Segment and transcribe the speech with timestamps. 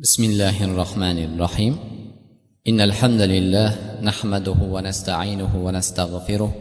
[0.00, 1.76] بسم الله الرحمن الرحيم
[2.68, 6.52] ان الحمد لله نحمده ونستعينه ونستغفره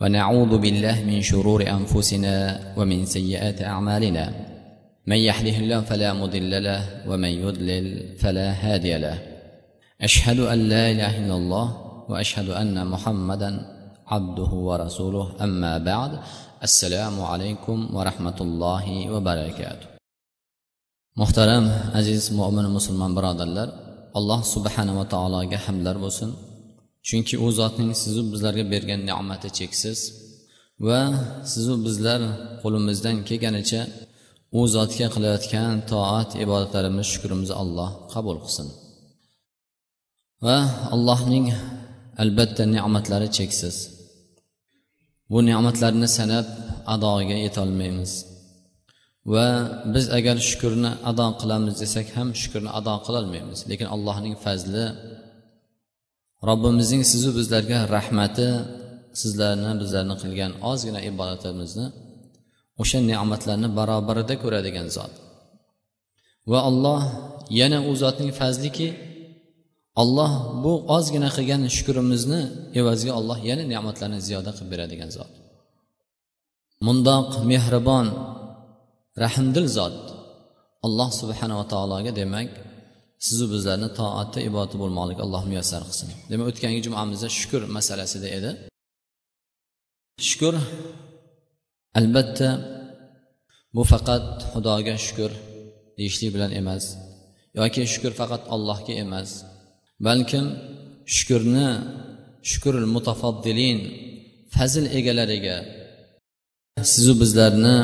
[0.00, 4.34] ونعوذ بالله من شرور انفسنا ومن سيئات اعمالنا
[5.06, 9.18] من يهده الله فلا مضل له ومن يضلل فلا هادي له
[10.00, 11.66] اشهد ان لا اله الا الله
[12.08, 13.50] واشهد ان محمدا
[14.06, 16.18] عبده ورسوله اما بعد
[16.62, 19.97] السلام عليكم ورحمه الله وبركاته
[21.20, 21.64] muhtaram
[21.98, 23.68] aziz mo'min musulmon birodarlar
[24.18, 26.30] alloh subhanava taologa hamdlar bo'lsin.
[27.08, 29.98] Chunki u zotning sizu bizlarga bergan ne'mati cheksiz
[30.86, 31.00] va
[31.52, 32.20] sizu bizlar
[32.62, 33.82] qo'limizdan kelganicha
[34.58, 38.68] u zotga qilayotgan toat ibodatlarimiz shukrimizni alloh qabul qilsin.
[40.44, 40.56] Va
[40.94, 41.46] allohning
[42.22, 43.76] albatta ne'matlari cheksiz.
[45.30, 46.46] Bu ne'matlarni sanab
[46.94, 48.12] adoga yetolmaymiz
[49.34, 49.46] va
[49.94, 53.58] biz agar shukurni ado qilamiz desak ham shukurni ado qilolmaymiz.
[53.70, 54.84] Lekin allohning fazli
[56.48, 58.48] robbimizning sizu bizlarga rahmati
[59.20, 61.86] sizlarni bizlarni qilgan ozgina ibodatimizni
[62.82, 65.12] o'sha ne'matlarni barobarida ko'radigan zot.
[66.50, 67.02] Va alloh
[67.60, 68.88] yana u zotning fazliki
[70.02, 70.32] alloh
[70.64, 72.40] bu ozgina qilgan shukurimizni
[72.80, 75.32] evaziga alloh yana ne'matlarni ziyoda qilib beradigan zot.
[76.86, 78.06] Mundoq mehribon
[79.24, 79.98] rahmdil zot.
[80.86, 82.48] Alloh subhanava taologa demak
[83.26, 86.08] sizu bizlarni toatda ibodati bo'lmoqlik alloh muyassar qilsin.
[86.30, 88.50] Demak o'tgangi jumamizda shukur masalasida edi.
[90.28, 90.54] Shukur
[91.98, 92.48] albatta
[93.76, 95.30] bu faqat xudoga shukur
[95.98, 96.84] deyishlik bilan emas
[97.58, 99.30] yoki shukur faqat allohga emas
[100.06, 100.46] balkim
[101.16, 101.68] shukurni
[102.50, 103.78] shukurul mutafaddilin
[104.54, 105.56] fazl egalariga
[106.92, 107.76] sizu bizlarni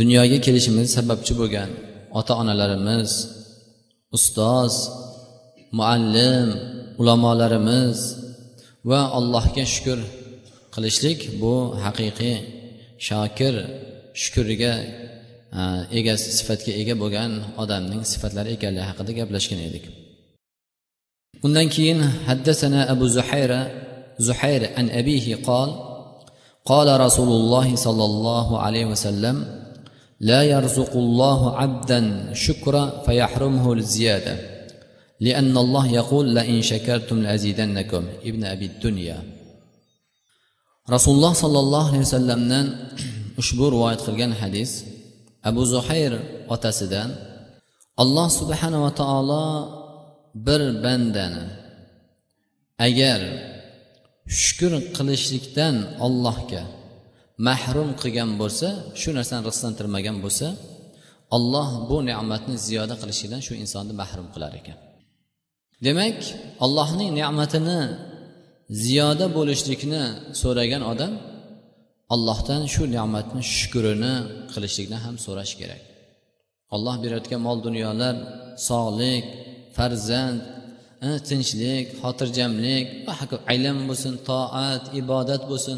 [0.00, 1.70] dunyoga kelishimiz sababchi bo'lgan
[2.18, 3.10] ota onalarimiz
[4.16, 4.72] ustoz
[5.78, 6.48] muallim
[7.00, 7.98] ulamolarimiz
[8.90, 9.98] va allohga shukur
[10.74, 12.36] qilishlik bu haqiqiy
[13.08, 13.54] shokir
[14.22, 14.74] shukuriga
[15.98, 17.30] ega sifatga ega bo'lgan
[17.62, 19.84] odamning sifatlari ekanligi haqida gaplashgan edik
[21.46, 21.98] undan keyin
[22.28, 23.60] haddasana abu zuhayra
[24.26, 25.70] zuhayr an abihi qol
[26.72, 29.36] قال رسول الله صلى الله عليه وسلم
[30.20, 32.00] لا يرزق الله عبدا
[32.32, 34.36] شكرا فيحرمه الزيادة
[35.20, 39.18] لأن الله يقول لئن شكرتم لأزيدنكم ابن أبي الدنيا
[40.90, 42.40] رسول الله صلى الله عليه وسلم
[43.40, 44.70] ushbu rivoyat qilgan hadis
[45.48, 46.12] abu zuhayr
[46.54, 47.10] otasidan
[48.02, 49.46] alloh subhanava taolo
[50.46, 51.44] bir bandani
[52.86, 53.20] agar
[54.42, 55.74] shukur qilishlikdan
[56.06, 56.62] ollohga
[57.47, 58.67] mahrum qilgan bo'lsa
[59.01, 60.47] shu narsani rizqlantirmagan bo'lsa
[61.35, 64.77] olloh bu ne'matni ziyoda qilishidan shu insonni mahrum qilar ekan.
[65.85, 66.17] Demak
[66.65, 67.79] allohning ne'matini
[68.85, 70.03] ziyoda bo'lishlikni
[70.41, 71.13] so'ragan odam
[72.13, 74.13] allohdan shu ne'matni shukurini
[74.53, 75.81] qilishlikni ham so'rash kerak.
[76.75, 78.15] Olloh berayotgan mol dunyolar
[78.69, 79.25] sog'lik
[79.77, 80.39] farzand
[81.07, 82.85] e, tinchlik xotirjamlik
[83.55, 85.77] ilm bo'lsin toat ibodat bo'lsin.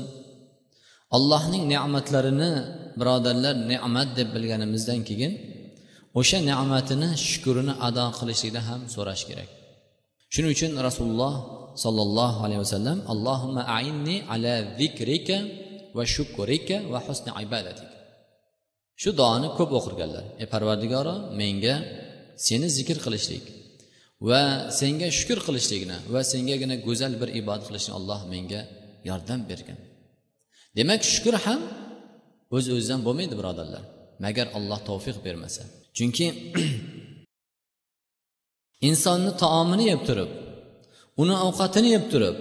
[1.17, 2.51] Allohning ne'matlarini
[2.99, 5.33] birodarlar ne'mat deb bilganimizdan keyin
[6.19, 9.49] o'sha ne'matini shukurini ado qilishlikda ham so'rash kerak.
[10.33, 11.33] Shuning uchun rasululloh
[11.83, 15.37] sollallohu alayhi vasallam allohumma ainni ala zikrika
[15.97, 17.89] va shukurika va husni ibadatik.
[19.01, 20.23] Shu duoni ko'p o'qirganlar.
[20.41, 21.75] Ey parvardigoro menga
[22.47, 23.43] seni zikr qilishlik
[24.29, 24.41] va
[24.79, 28.61] senga shukur qilishlikni va sengagina go'zal bir ibodat qilishni alloh menga
[29.09, 29.77] yordam bergin.
[30.76, 31.60] demak shukur ham
[32.56, 33.84] o'z öz o'zidan bo'lmaydi birodarlar
[34.24, 35.62] magar alloh tavfiq bermasa
[35.96, 36.26] chunki
[38.88, 40.30] insonni taomini yeb turib
[41.22, 42.36] uni ovqatini yeb turib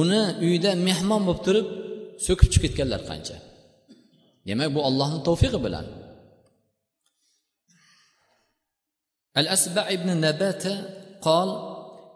[0.00, 1.66] uni uyda mehmon bo'lib turib
[2.26, 3.36] so'kib chiqib ketganlar qancha
[4.48, 5.86] demak bu allohni tavfiqi bilan
[9.40, 10.74] al asba ibn nabata
[11.28, 11.48] قال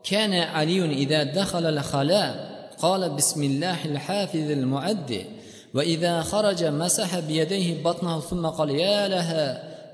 [0.04, 5.26] كان علي إذا دخل الخلاء قال بسم الله الحافظ المعد
[5.74, 9.44] وإذا خرج مسح بيديه بطنه ثم قال يا لها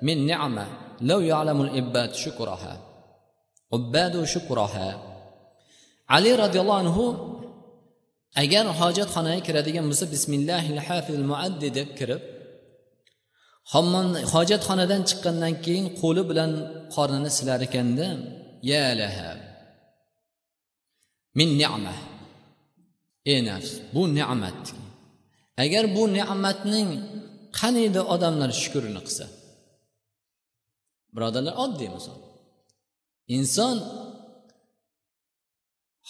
[0.03, 0.67] من نعمة
[1.01, 2.81] لو يعلم العباد شكرها
[3.73, 4.89] عباد شكرها
[6.09, 6.99] علي رضي الله عنه
[8.43, 12.23] agar hojatxonaga kiradigan bo'lsa bismillahi hafil muaddi deb kirib
[14.35, 16.51] hojatxonadan chiqqandan keyin qo'li bilan
[16.95, 18.09] qornini silar ekanda
[18.71, 19.31] ya laha
[21.39, 21.95] min ne'ma
[23.32, 24.64] ey nafs bu ne'mat
[25.64, 26.90] agar bu ne'matning
[27.60, 29.26] qaniydi odamlar shukurini qilsa?
[31.16, 32.20] Birodarlar oddiy misol.
[33.38, 33.76] Inson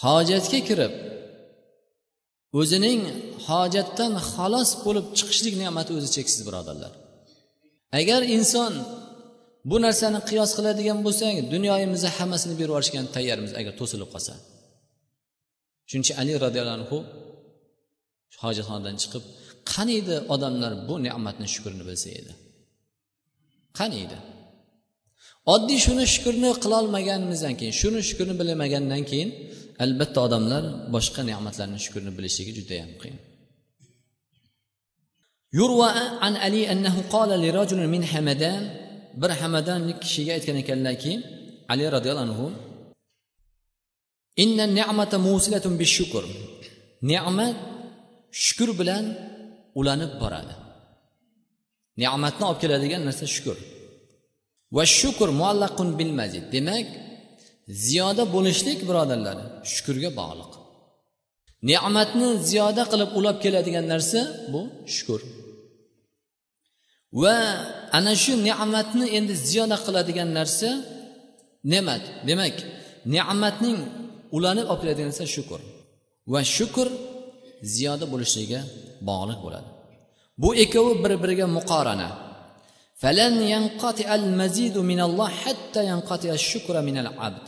[0.03, 0.93] hojatga kirib
[2.59, 3.01] o'zining
[3.47, 6.93] hojatdan xalos bo'lib chiqishlik ne'mati o'zi cheksiz birodarlar.
[7.99, 8.73] Agar inson
[9.69, 14.33] bu narsani qiyos qiladigan bo'lsak dunyoyimizni hammasini berib yuborishga tayyormiz agar to'silib qolsa.
[15.88, 16.98] shuning uchun ali roziyallohu anhu
[18.42, 19.22] hojatxonadan chiqib
[19.72, 22.32] qani edi odamlar bu ne'matni shukrini bilsa edi
[23.78, 24.18] qani edi
[25.54, 29.30] oddiy shuni shukurni qilolmaganimizdan keyin shuni shukurni bilmagandan keyin
[29.84, 30.62] albatta odamlar
[30.94, 33.20] boshqa ne'matlarni shukurni bilishligi judayam qiyin
[35.60, 35.90] يروى
[36.24, 38.62] عن علي أنه قال لرجل من حمدان
[39.22, 41.12] bir hamadanlik kishiga aytgan ekanlarki
[41.72, 42.46] ali roziyallohu anhu
[44.43, 46.23] inna ni'mata musilatun bishukr.
[47.11, 47.57] Ne'mat
[48.43, 49.05] shukur bilan
[49.79, 50.53] ulanib boradi.
[52.01, 53.57] Ne'matni olib keladigan narsa shukur
[54.75, 56.43] va shukur muallaqun bil mazid.
[56.55, 56.87] Demak
[57.85, 59.37] ziyoda bo'lishlik birodarlar
[59.73, 60.51] shukurga bog'liq.
[61.69, 64.19] Ne'matni ziyoda qilib ulab keladigan narsa
[64.53, 64.61] bu
[64.95, 65.21] shukur
[67.21, 67.35] va
[67.97, 70.69] ana shu ne'matni endi ziyoda qiladigan narsa
[71.71, 72.03] ne'mat.
[72.29, 72.55] Demak
[73.15, 73.79] ne'matning
[74.35, 75.61] ulanib olib keladigan narsa shukur
[76.33, 76.87] va shukur
[77.73, 78.61] ziyoda bo'lishligiga
[79.09, 79.69] bog'liq bo'ladi.
[80.41, 82.09] Bu ikkovi bir biriga muqorana.
[83.03, 87.47] Falan yanqati al mazidu minalloh hatta yanqati shukra minal abd.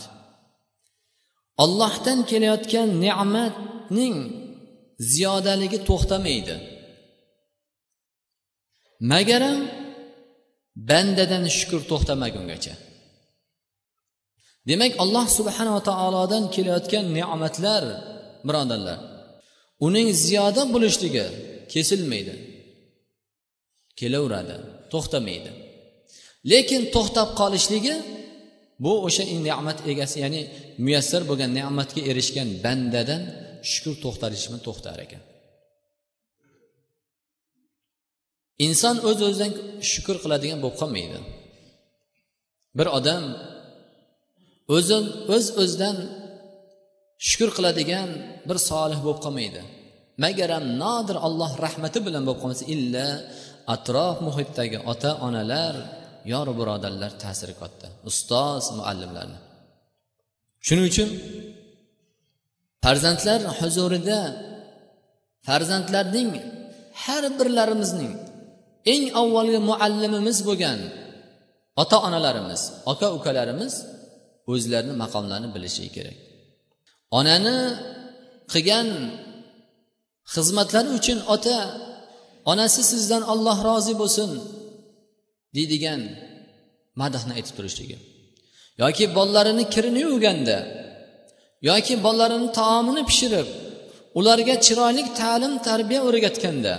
[1.64, 4.18] Ollohdan kelayotgan ne'matning
[5.12, 6.56] ziyodaligi to'xtamaydi.
[9.12, 9.60] Magaram
[10.90, 12.74] bandadan shukur to'xtamagungacha.
[14.70, 17.84] Demak alloh subhanava taolodan kelayotgan ne'matlar
[18.48, 19.00] birodarlar
[19.88, 21.26] uning ziyoda bo'lishligi
[21.74, 22.36] kesilmaydi
[24.00, 24.56] kelaveradi
[24.94, 25.52] to'xtamaydi.
[26.52, 27.96] Lekin to'xtab qolishligi
[28.84, 30.42] bu o'sha ne'mat egasi ya'ni
[30.86, 33.22] muyassar bo'lgan ne'matga erishgan bandadan
[33.72, 35.24] shukur to'xtalishmi to'xtar ekan.
[38.68, 39.52] Inson o'z o'zidan
[39.92, 41.20] shukur qiladigan bo'lib qolmaydi.
[42.78, 43.24] Bir odam
[44.76, 44.98] o'zi
[45.36, 45.98] o'z o'zidan
[47.28, 48.10] shukur qiladigan
[48.48, 49.62] bir solih bo'lib qolmaydi.
[50.24, 53.08] Magaram nodir alloh rahmati bilan bo'lib qolmasa illa
[53.76, 55.76] atrof muhitdagi ota onalar
[56.34, 57.88] yor birodarlar ta'siri katta.
[58.10, 59.38] Ustoz muallimlarni.
[60.66, 61.10] Shuning uchun
[62.86, 64.20] farzandlar huzurida
[65.48, 66.30] farzandlarning
[67.04, 68.14] har birlarimizning
[68.94, 70.80] eng avvalgi muallimimiz bo'lgan
[71.82, 72.62] ota onalarimiz
[72.92, 73.74] aka ukalarimiz
[74.52, 76.18] o'zlarini maqomlarini bilishi kerak.
[77.20, 77.58] Onani
[78.52, 78.88] qilgan
[80.34, 81.58] xizmatlari uchun ota
[82.52, 84.30] onasi sizdan olloh rozi bo'lsin
[85.56, 86.02] deydigan
[87.02, 87.98] madahni aytib turishligi.
[88.84, 90.58] Yoki bolalarini kirini yuvganda
[91.70, 93.48] yoki bolalarini taomini pishirib
[94.20, 96.74] ularga chiroyli ta'lim tarbiya o'rgatganda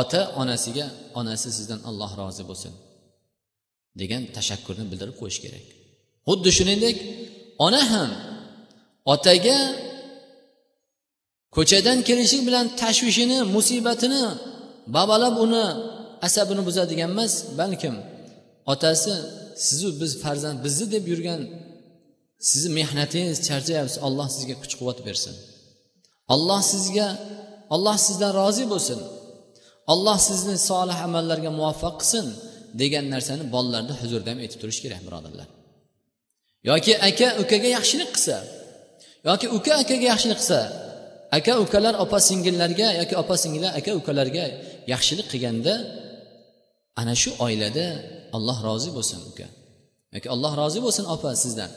[0.00, 0.86] ota onasiga
[1.20, 2.72] onasi sizdan alloh rozi bo'lsin
[4.00, 5.66] degan tashakkurni bildirib qo'yish kerak.
[6.28, 6.96] Xuddi shuningdek
[7.66, 8.10] ona ham
[9.12, 9.58] otaga
[11.56, 14.22] ko'chadan kelishi bilan tashvishini musibatini
[14.96, 15.64] babalab uni
[16.26, 17.94] asabini buzadigan emas balkim
[18.72, 19.14] otasi
[19.66, 21.40] sizu biz farzand bizni deb yurgan
[22.48, 25.34] sizni mehnatingiz charchayapsiz alloh sizga kuch quvvat bersin.
[26.34, 27.08] Alloh sizga
[27.74, 28.98] alloh sizdan rozi bo'lsin.
[29.92, 32.26] Alloh sizni solih amallarga muvaffaq qilsin
[32.80, 35.48] degan narsani bolalarni huzurida ham aytib turish kerak birodarlar.
[36.68, 38.36] Yoki aka ukaga yaxshilik qilsa
[39.28, 40.60] yoki uka akaga yaxshilik qilsa
[41.36, 44.44] aka ukalar opa singillarga yoki opa singillar aka ukalarga
[44.92, 45.74] yaxshilik qilganda
[47.00, 47.86] ana shu oilada
[48.36, 49.46] alloh rozi bo'lsin uka.
[50.14, 51.70] Yoki alloh rozi bo'lsin opa sizdan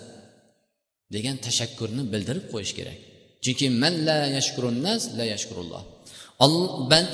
[1.15, 2.99] degan tashakkurni bildirib qo'yish kerak.
[3.43, 5.83] Chunki man la yashkurunnas la yashkurulloh.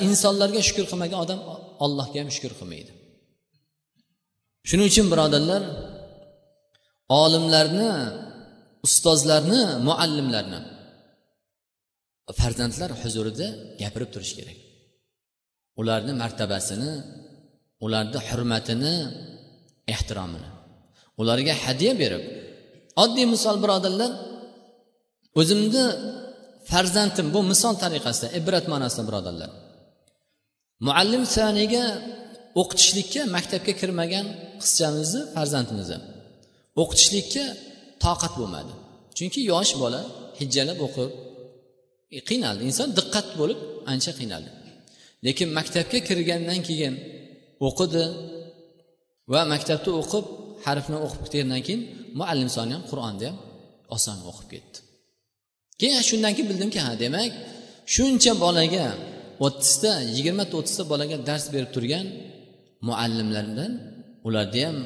[0.06, 1.40] Insonlarga shukur qilmagan odam
[1.84, 2.92] allohga ham shukur qilmaydi.
[4.68, 5.62] Shuning uchun birodarlar
[7.18, 7.90] olimlarni
[8.86, 10.60] ustozlarni muallimlarni
[12.40, 13.46] farzandlar huzurida
[13.80, 14.58] gapirib turish kerak.
[15.80, 16.92] Ularni martabasini
[17.84, 18.94] ularni hurmatini
[19.94, 20.50] ehtiromini
[21.20, 22.24] ularga hadya berib
[23.02, 24.10] oddiy misol birodarlar
[25.40, 25.84] o'zimni
[26.70, 29.50] farzandim bu misol tariqasida ibrat ma'nosida birodarlar.
[30.86, 31.84] Muallim saniyga
[32.60, 34.26] o'qitishlikka maktabga kirmagan
[34.62, 35.98] qizchamizni farzandimizni
[36.82, 37.44] o'qitishlikka
[38.04, 38.72] toqat bo'lmadi.
[39.16, 40.00] Chunki yosh bola
[40.40, 41.10] hijjalab o'qib
[42.16, 42.62] e, qiynaldi.
[42.70, 43.58] Inson diqqat bo'lib
[43.92, 44.50] ancha qiynaldi.
[45.26, 46.94] Lekin maktabga kirgandan keyin
[47.66, 48.04] o'qidi
[49.32, 50.24] va maktabda o'qib
[50.66, 51.82] harfni o'qib ketgandan keyin
[52.18, 53.36] muallim soni ham qur'onni ham
[53.96, 54.78] oson o'qib ketdi.
[55.80, 57.30] Keyin shundan keyin bildimki ha demak
[57.94, 58.86] shuncha bolaga
[59.46, 62.06] o'ttizta yigirmata o'ttizta bolaga dars berib turgan
[62.88, 63.72] muallimlardan
[64.26, 64.76] ularda ham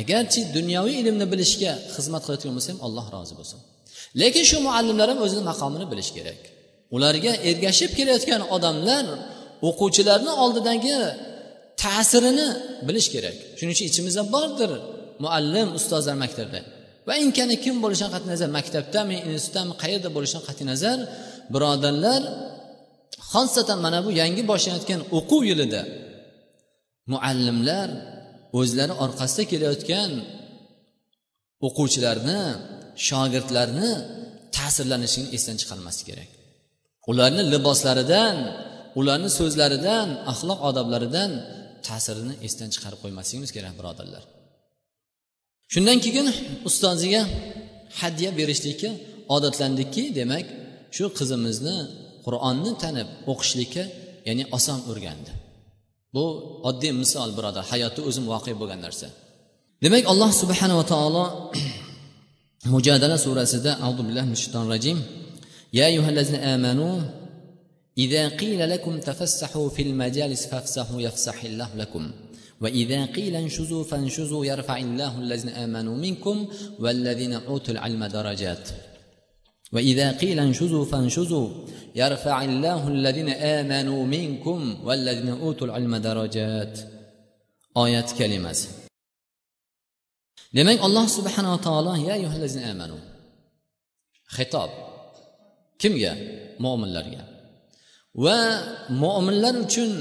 [0.00, 3.58] agarchi dunyoviy ilmni bilishga xizmat qilayotgan bo'lsa ham alloh rozi bo'lsin.
[4.20, 6.40] Lekin shu muallimlar ham o'zini maqomini bilishi kerak.
[6.94, 9.04] Ularga ergashib kelayotgan odamlar
[9.68, 10.96] o'quvchilarni oldidagi
[11.82, 12.48] ta'sirini
[12.88, 13.36] bilish kerak.
[13.58, 14.70] Shuning uchun ichimizda bordir
[15.24, 16.60] muallim ustozlar maktabda.
[17.08, 20.98] Va inkani kim bo'lishidan qat'iy nazar maktabdami institutdami qayerda bo'lishidan qat'iy nazar
[21.52, 22.22] birodarlar
[23.32, 25.82] xosatan mana bu yangi boshlanayotgan o'quv yilida
[27.12, 27.88] muallimlar
[28.58, 30.10] o'zlari orqasida kelayotgan
[31.66, 32.40] o'quvchilarni
[33.08, 33.90] shogirdlarni
[34.56, 36.30] ta'sirlanishini esdan chiqarmaslik kerak.
[37.10, 38.36] Ularni liboslaridan
[39.00, 41.30] ularni so'zlaridan axloq odoblaridan
[41.88, 44.22] ta'sirini esdan chiqarib qo'ymasligimiz kerak birodarlar.
[45.72, 46.26] Shundan keyin
[46.68, 47.22] ustoziga
[48.00, 48.90] hadya berishlikka
[49.36, 50.46] odatlandikki demak
[50.96, 51.76] shu qizimizni
[52.24, 53.84] qur'onni tanib o'qishlikka
[54.28, 55.30] ya'ni oson o'rgandi.
[56.15, 56.25] bu
[56.69, 59.07] oddiy misol birodar hayotda o'zim voqea bo'lgan narsa
[59.83, 61.23] demak alloh subhanava taolo
[62.73, 64.99] mujadala surasida audu billahi min shaytonir rajim
[65.79, 67.01] يا أيها الذين آمنوا
[67.97, 72.11] إذا قيل لكم تفسحوا في المجالس فافسحوا يفسح الله لكم
[72.61, 76.47] وإذا قيل انشزوا فانشزوا يرفع الله الذين آمنوا منكم
[76.79, 78.69] والذين أوتوا العلم درجات
[79.73, 81.49] وإذا قيل انشزوا فانشزوا
[81.95, 86.79] يرفع الله الذين آمنوا منكم والذين أوتوا العلم درجات
[87.77, 88.55] آيات كلمة
[90.55, 92.15] demak alloh subhanava taolo ya
[92.71, 92.97] amanu
[94.35, 94.71] xitob
[95.81, 96.13] kimga
[96.63, 97.21] mo'minlarga
[98.23, 98.37] va
[99.03, 99.91] mo'minlar uchun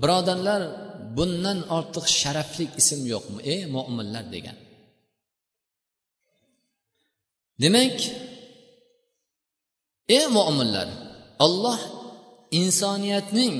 [0.00, 0.62] birodarlar
[1.16, 4.56] bundan ortiq sharafli ism yo'qmi ey mo'minlar degan
[7.62, 7.96] demak
[10.09, 10.87] ey mo'minlar
[11.45, 11.79] olloh
[12.51, 13.55] insoniyatning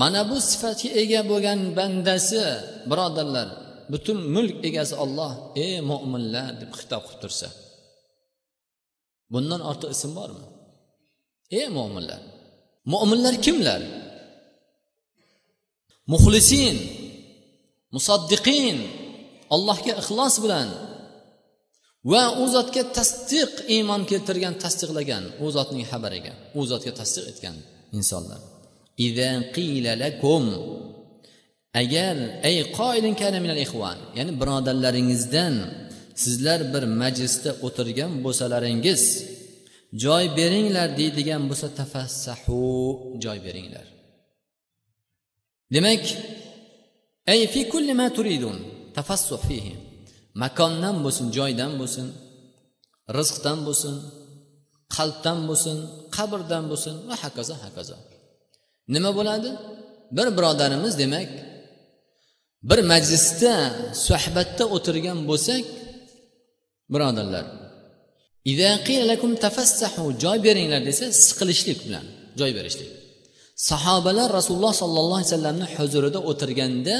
[0.00, 2.44] mana bu sifatga ega bo'lgan bandasi
[2.90, 3.48] birodarlar
[3.92, 5.32] butun mulk egasi olloh
[5.64, 7.48] ey mo'minlar deb xitob qilib tursa.
[9.32, 10.46] Bundan ortiq ism bormi?
[11.58, 12.20] Ey mo'minlar
[12.92, 13.82] mo'minlar kimlar?
[16.12, 16.76] Muxlisin
[17.94, 18.76] musaddiqin
[19.54, 20.68] allohga ixlos bilan
[22.12, 27.56] va u zotga tasdiq iymon keltirgan tasdiqlagan u zotning xabariga u zotga tasdiq etgan
[27.98, 28.40] insonlar.
[31.82, 32.16] Agar
[32.48, 35.54] ay qoilin minal ixvan ya'ni birodarlaringizdan
[36.22, 39.02] sizlar bir majlisda o'tirgan bo'lsalaringiz
[40.04, 42.62] joy beringlar deydigan bo'lsa tafassahu
[43.24, 43.86] joy beringlar.
[45.74, 46.04] Demak
[47.32, 48.56] ay fi kulli ma turidun
[48.96, 49.74] tafassuh fihi
[50.42, 52.06] makondan bo'lsin joydan bo'lsin
[53.16, 53.94] rizqdan bo'lsin
[54.96, 55.76] qalbdan bo'lsin
[56.16, 57.96] qabrdan bo'lsin va hokazo hokazo.
[58.94, 59.50] Nima bo'ladi?
[60.16, 61.28] Bir birodarimiz demak
[62.68, 63.54] bir majlisda
[64.06, 65.64] suhbatda o'tirgan bo'lsak
[66.92, 67.44] birodarlar
[70.24, 72.04] joy beringlar desa siqilishlik bilan
[72.40, 72.90] joy berishlik.
[73.70, 76.98] Sahobalar rasululloh sollallohu alayhi vasallamni huzurida o'tirganda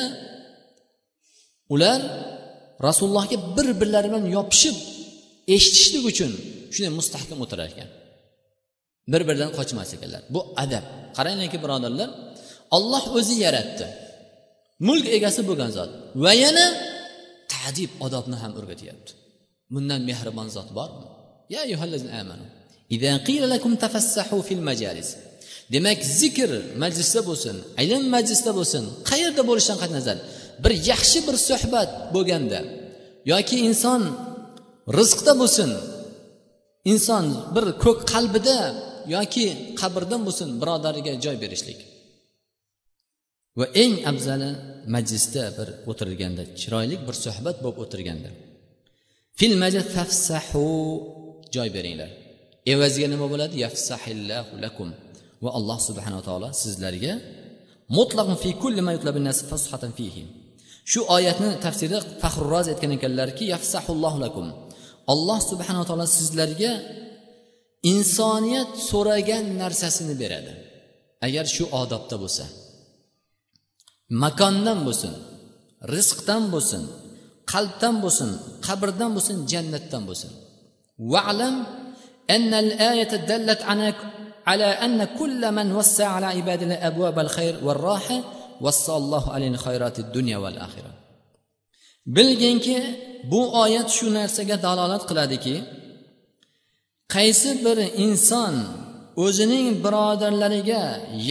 [1.75, 2.01] ular
[2.87, 4.77] rasulullohga bir birlari bilan yopishib
[5.55, 6.33] eshitishlik uchun
[6.75, 7.89] shunday mustahkam o'tirar ekan.
[9.13, 10.23] Bir biridan qochmas ekanlar.
[10.35, 10.85] Bu adab.
[11.17, 12.09] Qaranglarki birodarlar
[12.77, 13.87] olloh o'zi yaratdi.
[14.89, 15.91] Mulk egasi bo'lgan zot
[16.25, 16.67] va yana
[17.53, 19.13] tadib odobni ham o'rgatyapti.
[19.75, 21.07] Bundan mehribon zot bormi?
[21.55, 21.63] Ya
[25.73, 26.51] demak zikr
[26.83, 30.19] majlisda bo'lsin ilm majlisda bo'lsin qayerda bo'lishidan qat'iy nazar
[30.63, 32.61] bir yaxshi bir suhbat bo'lganda
[33.33, 34.03] yoki inson
[34.99, 35.71] rizqda bo'lsin
[36.93, 38.59] inson bir ko'k qalbida
[39.17, 39.47] yoki
[39.81, 41.79] qabrda bo'lsin birodariga joy berishlik.
[43.59, 44.51] Va eng afzali
[44.95, 48.31] majlisda bir o'tirilganda chiroyli bir suhbat bo'lib o'tirganda
[49.39, 50.67] fil majlis fafsahu
[51.55, 52.11] joy beringlar.
[52.73, 53.55] Evaziga nima bo'ladi?
[53.65, 54.89] Yafsahillahu lakum.
[55.45, 57.13] Va alloh subhanava taolo sizlarga
[57.99, 58.93] mutlaq fi kulli ma
[59.29, 60.25] nas fashatan fihi.
[60.93, 64.47] shu oyatni tafsirida faxrurroz aytgan ekanlarki yafsahullohu lakum.
[65.13, 66.73] Alloh subhanava taolo sizlarga
[67.93, 70.53] insoniyat so'ragan narsasini beradi.
[71.27, 72.45] Agar shu odobda bo'lsa
[74.25, 75.13] makondan bo'lsin
[75.95, 76.83] rizqdan bo'lsin
[77.53, 78.31] qalbdan bo'lsin
[78.67, 80.33] qabrdan bo'lsin jannatdan bo'lsin.
[81.13, 81.57] Vaalam
[84.47, 88.19] ala anna kulla man wassa ala ibadina abwab al khayr va roha
[92.17, 92.79] bilginki
[93.33, 95.57] bu oyat shu narsaga dalolat qiladiki
[97.15, 98.55] qaysi bir inson
[99.25, 100.83] o'zining birodarlariga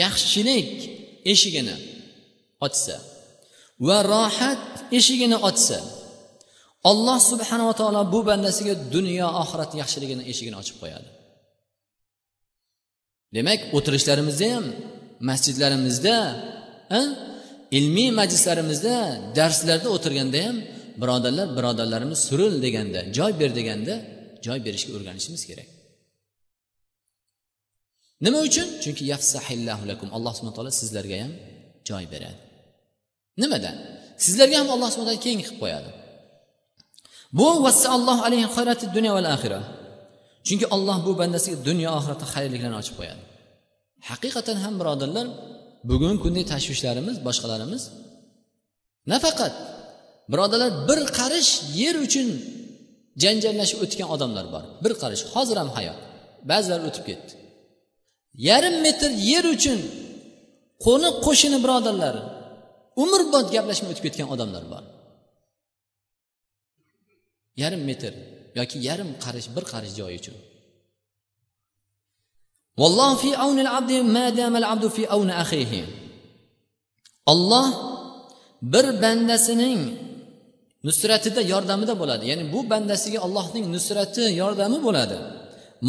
[0.01, 0.69] yaxshilik
[1.33, 1.75] eshigini
[2.65, 2.95] ochsa
[3.87, 4.65] va rohat
[4.99, 5.77] eshigini ochsa
[6.89, 11.09] alloh subhanava taolo bu bandasiga dunyo oxirat yaxshiligini eshigini ochib qo'yadi.
[13.35, 14.65] Demak o'tirishlarimizda ham
[15.29, 16.15] masjidlarimizda
[17.77, 18.95] ilmiy majlislarimizda
[19.37, 20.57] darslarda o'tirganda ham
[21.01, 23.93] birodarlar birodarlarimiz suril deganda joy ber deganda
[24.45, 25.67] joy berishga o'rganishimiz kerak.
[28.25, 28.67] Nima uchun?
[28.83, 29.03] Chunki
[29.91, 30.07] lakum.
[30.17, 31.33] Alloh subhana taolo sizlarga ham
[31.89, 32.39] joy beradi.
[33.41, 33.75] Nimadan?
[34.25, 35.89] Sizlarga ham alloh subhana taolo keng qilib qo'yadi.
[37.39, 38.47] Bu vassallohu alayhi
[38.97, 39.61] dunyo va axira
[40.47, 43.23] chunki olloh bu bandasiga dunyo oxiratda xayrliklarni ochib qo'yadi.
[44.09, 45.27] Haqiqatan ham birodarlar
[45.89, 47.83] bugungi kundagi tashvishlarimiz boshqalarimiz
[49.11, 49.53] nafaqat
[50.31, 51.51] birodarlar bir qarish
[51.81, 52.27] yer uchun
[53.23, 54.63] janjallashib o'tgan odamlar bor.
[54.83, 55.23] Bir qarish.
[55.33, 55.99] Hozir ham hayot.
[56.49, 57.33] Ba'zilar o'tib ketdi.
[58.47, 59.79] Yarim metr yer uchun
[60.85, 62.15] qo'ni qo'shni birodarlar
[63.03, 64.83] umrbod gaplashmay o'tib ketgan odamlar bor.
[67.61, 68.13] Yarim metr
[68.59, 70.35] yoki yarim qarish bir qarish joy uchun.
[72.81, 74.25] Vallohu fi avnil abdi ma
[74.73, 75.81] abdu fi avni axihi
[77.31, 77.67] olloh
[78.73, 79.81] bir bandasining
[80.87, 82.23] nusratida yordamida bo'ladi.
[82.31, 85.17] Ya'ni bu bandasiga allohning nusrati yordami bo'ladi.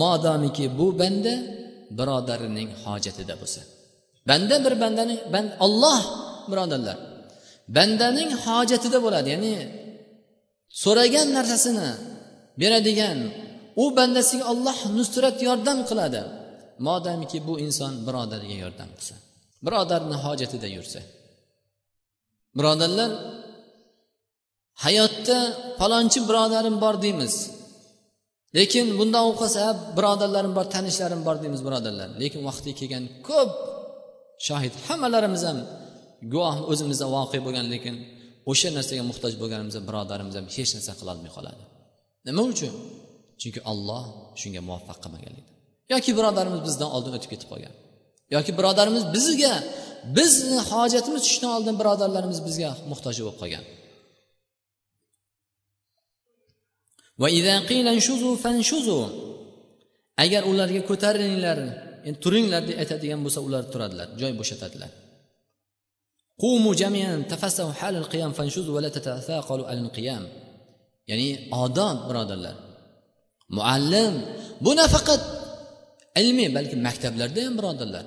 [0.02, 1.35] Modomiki bu banda
[1.99, 3.61] birodarining hojatida bo'lsa.
[4.28, 6.00] Banda bir bandani band olloh
[6.50, 6.97] birodarlar.
[7.76, 9.28] Bandaning hojatida bo'ladi.
[9.35, 9.55] Ya'ni
[10.83, 11.88] so'ragan narsasini
[12.61, 13.19] beradigan
[13.83, 16.23] u bandasiga olloh nusrat yordam qiladi.
[16.88, 19.14] Modomiki bu inson birodariga yordam qilsa
[19.66, 21.00] birodarni hojatida yursa.
[22.59, 23.11] Birodarlar
[24.85, 25.38] hayotda
[25.80, 27.35] palonchi birodarim bor deymiz.
[28.56, 29.62] Lekin bundan u qolsa
[29.97, 32.09] birodarlarim bor tanishlarim bor deymiz birodarlar.
[32.22, 33.50] Lekin vaqti kelgan ko'p
[34.46, 35.59] shohid hammalarimiz ham
[36.33, 37.94] guvoh o'zimizda voqea bo'lgan lekin
[38.50, 41.62] o'sha narsaga muhtoj bo'lganimizda birodarimiz ham hech narsa qilolmay qoladi.
[42.29, 42.72] Nima uchun?
[43.40, 44.03] Chunki olloh
[44.40, 45.56] shunga muvaffaq qilmaganligi
[45.92, 47.75] yoki birodarimiz bizdan oldin o'tib ketib qolgan.
[48.35, 49.55] Yoki birodarimiz bizga
[50.18, 53.64] bizni hojatimiz tushishdan oldin birodarlarimiz bizga muhtoj bo'lib qolgan.
[60.25, 61.59] Agar ularga ko'tarilinglar
[62.09, 64.90] endi turinglar deb aytadigan bo'lsa ular turadilar joy bo'shatadilar.
[71.11, 71.29] Ya'ni
[71.64, 72.57] odob birodarlar
[73.57, 74.14] muallim
[74.64, 75.22] bu nafaqat
[76.20, 78.05] ilmiy balki maktablarda ham birodarlar.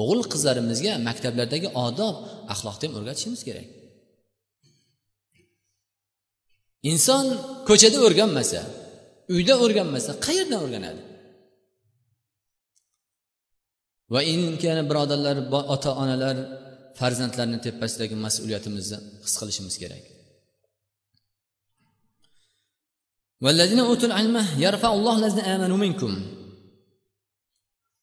[0.00, 2.16] O'g'il qizlarimizga maktablardagi odob
[2.52, 3.66] axloqni ham o'rgatishimiz kerak.
[6.90, 7.26] Inson
[7.68, 8.60] ko'chada o'rganmasa
[9.34, 11.02] uyda o'rganmasa qayerdan o'rganadi?
[14.14, 15.36] Va inkani birodarlar
[15.74, 16.36] ota onalar
[16.98, 20.04] farzandlarni tepasidagi mas'uliyatimizni his qilishimiz kerak.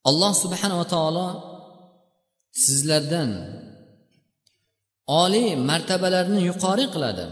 [0.09, 1.27] Alloh subhanava taolo
[2.63, 3.29] sizlardan
[5.23, 7.25] oliy martabalarni yuqori qiladi.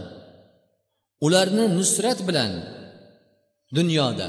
[1.26, 2.50] Ularni nusrat bilan
[3.78, 4.28] dunyoda.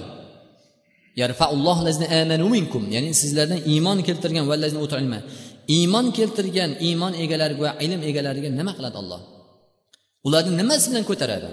[2.55, 2.83] Minkum.
[2.95, 4.45] Ya'ni sizlardan iymon keltirgan
[5.75, 9.21] iymon keltirgan iymon egalari va ilm egalariga nima qiladi olloh
[10.27, 11.49] ularni nimasi bilan ko'taradi?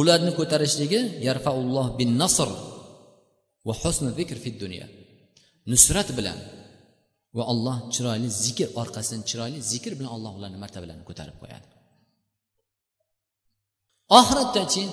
[0.00, 2.48] Ularni ko'tarishligi yarfaulloh bin nasr
[3.66, 4.86] va husni zikr fid dunyo
[5.72, 6.38] nusrat bilan
[7.36, 11.66] va alloh chiroyli zikr orqasidan chiroyli zikr bilan alloh ularni martabalarini ko'tarib qo'yadi.
[14.18, 14.84] Oxiratdachi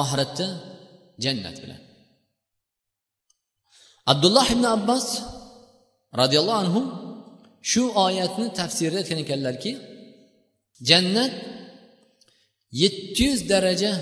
[0.00, 0.46] oxiratda
[1.24, 1.80] jannat bilan.
[4.12, 5.06] Abdulloh ibn abbos
[6.20, 6.80] roziyallohu anhu
[7.70, 9.72] shu oyatni tafsirida aytgan ekanlarki
[10.88, 11.32] jannat
[12.82, 13.92] yetti yuz daraja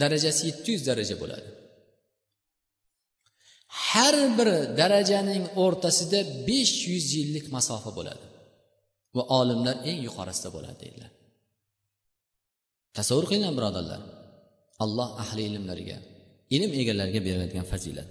[0.00, 1.48] darajasi yetti yuz daraja bo'ladi.
[3.84, 4.48] Har bir
[4.80, 8.24] darajaning o'rtasida besh yuz yillik masofa bo'ladi.
[9.16, 11.10] Va olimlar eng yuqorisida bo'ladi deydilar.
[12.96, 14.00] Tasavvur qilinglar birodarlar.
[14.84, 15.98] Alloh ahli ilmlarga
[16.56, 18.10] ilm egalariga beriladigan fazilat.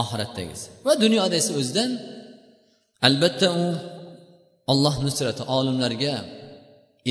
[0.00, 1.90] Oxiratdagisi va dunyoda esa o'zidan.
[3.08, 3.66] Albatta u
[4.72, 6.14] olloh nusrati olimlarga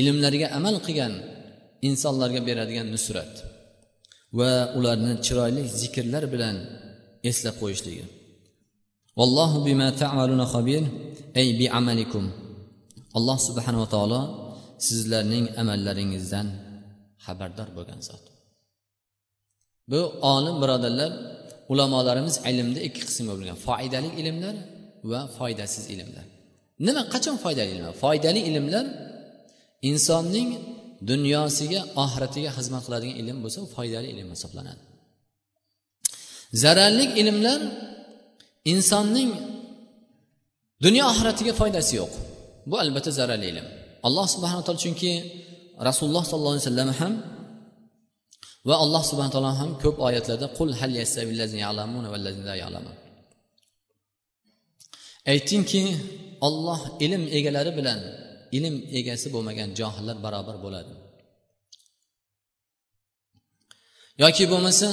[0.00, 1.12] ilmlariga amal qilgan
[1.88, 3.32] insonlarga beradigan nusrat
[4.38, 6.56] va ularni chiroyli zikrlar bilan
[7.32, 8.04] eslab qo'yishligi.
[9.18, 10.82] Vallohu bima ta'maluna xabir
[11.40, 12.24] ay bi amalikum
[13.18, 14.20] alloh subhanava taolo
[14.86, 16.46] sizlarning amallaringizdan
[17.24, 18.22] xabardor bo'lgan zot.
[19.90, 20.00] Bu
[20.34, 21.10] olim birodarlar
[21.72, 24.54] ulamolarimiz ilmni ikki qismga bo'lgan foydali ilmlar
[25.10, 26.26] va foydasiz ilmlar.
[26.86, 27.94] Nima qachon foydali ilmlar?
[28.04, 28.86] Foydali ilmlar
[29.90, 30.48] insonning
[31.10, 34.82] dunyosiga oxiratiga xizmat qiladigan ilm bo'lsa u foydali ilm hisoblanadi.
[36.62, 37.60] Zararli ilmlar
[38.72, 39.30] insonning
[40.84, 42.12] dunyo oxiratiga foydasi yo'q.
[42.70, 43.66] Bu albatta zararli ilm.
[44.06, 45.12] Alloh subhana taolo chunki
[45.88, 47.12] rasululloh sollallohu alayhi vasallam ham
[48.68, 50.92] va alloh subhana taolo ham ko'p oyatlarda qul hal
[55.32, 55.82] aytingki
[56.46, 58.00] olloh ilm egalari bilan
[58.56, 60.92] ilm egasi bo'lmagan johillar barobar bo'ladi.
[64.22, 64.88] Yoki bo'lmasa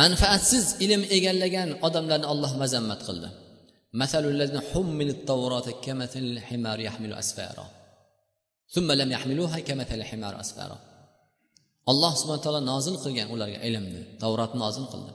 [0.00, 3.28] manfaatsiz ilm egallagan odamlarni olloh mazammat qildi.
[11.90, 15.12] Alloh subhana taolo nozil qilgan ularga ilmni tavrotni nozil qildi.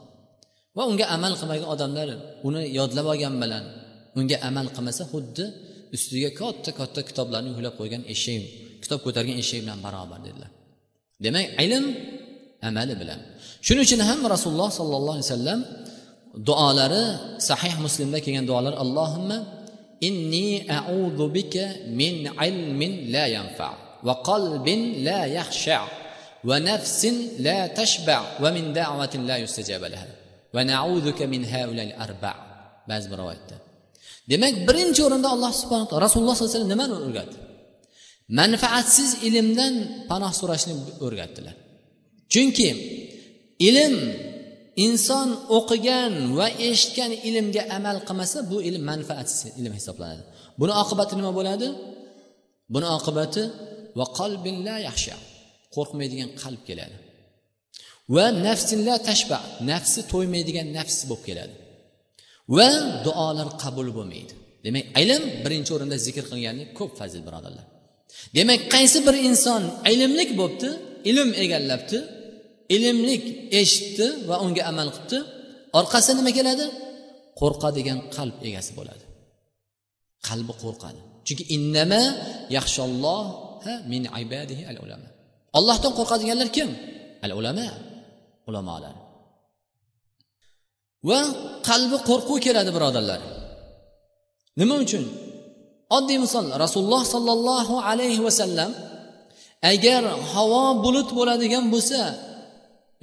[0.76, 2.08] Va unga amal qilmagan odamlar
[2.48, 3.64] uni yodlab olgan bilan
[4.18, 5.44] unga amal qilmasa xuddi
[5.96, 8.42] ustiga katta katta kitoblarni yuklab qo'ygan eshak
[8.82, 10.50] kitob ko'targan eshak bilan barobar dedilar.
[11.24, 11.84] Demak ilm
[12.68, 13.20] amali bilan
[13.66, 15.60] shuning uchun ham rasululloh sollallohu alayhi vasallam
[16.48, 17.04] duolari
[17.48, 19.38] sahih muslimda kelgan duolar allohimma
[20.08, 21.64] inni a'udhu bika
[22.00, 22.14] min
[22.48, 23.70] ilmin la yanfa
[24.06, 25.80] va qalbin la yaxsha
[26.48, 27.16] va nafsin
[27.46, 30.08] la tashba va min da'vatin la yustajaba laha
[30.54, 32.32] va na'udhuka min haulal arba.
[32.90, 33.56] Ba'zi bir rivoyatda.
[34.30, 37.36] Demak birinchi o'rinda alloh subhana taolo rasululloh sollallohu alayhi vasallam nimani o'rgatdi?
[38.38, 39.74] Manfaatsiz ilmdan
[40.10, 40.74] panoh so'rashni
[41.06, 41.54] o'rgatdilar.
[42.32, 42.68] Chunki
[43.68, 43.94] ilm
[44.86, 50.22] inson o'qigan va eshitgan ilmga amal qilmasa bu ilm manfaatsiz ilm hisoblanadi.
[50.60, 51.68] Buni oqibati nima bo'ladi?
[52.74, 53.42] Buni oqibati
[53.98, 55.12] va qalbinla yaxshi
[55.74, 56.96] qo'rqmaydigan qalb keladi.
[58.14, 59.38] Va nafsinla tashba
[59.70, 61.54] nafsi to'ymaydigan nafs bo'lib keladi.
[62.56, 62.70] Va
[63.06, 64.32] duolar qabul bo'lmaydi.
[64.66, 67.66] Demak ilm birinchi o'rinda zikr qilganlik ko'p fazil birodarlar.
[68.36, 70.68] Demak qaysi bir inson ilmlik bo'libdi?
[71.10, 71.98] Ilm egallabdi.
[72.76, 73.24] Ilmlik
[73.60, 75.18] eshitdi va unga amal qilibdi
[75.80, 76.66] orqasida nima keladi?
[77.40, 79.04] Qo'rqadigan qalb egasi bo'ladi.
[80.28, 81.00] Qalbi qo'rqadi.
[81.26, 82.02] Chunki innama
[82.56, 83.24] yaxshalloh
[83.92, 85.08] min ibadihi al ulama
[85.58, 86.68] ollohdan qo'rqadiganlar kim?
[87.26, 87.66] Al ulama
[88.48, 88.94] ulamolar.
[91.08, 91.20] Va
[91.68, 93.20] qalbi qo'rquv keladi birodarlar.
[94.60, 95.04] Nima uchun?
[95.96, 98.70] Oddiy misol rasululloh sollallohu alayhi vasallam
[99.72, 100.02] agar
[100.32, 102.00] havo bulut bo'ladigan bo'lsa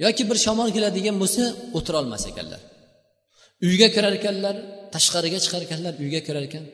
[0.04, 1.42] yoki bir shamol keladigan bo'lsa
[1.78, 2.60] o'tirolmas ekanlar.
[3.66, 4.56] Uyga kirar ekanlar
[4.94, 6.64] tashqariga chiqar ekanlar uyga kirar ekan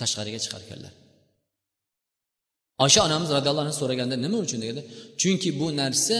[0.00, 0.92] tashqariga chiqar ekanlar.
[2.84, 4.82] Osha onamiz roziyallohu anhu so'raganda nima uchun deganda
[5.20, 6.16] chunki bu narsa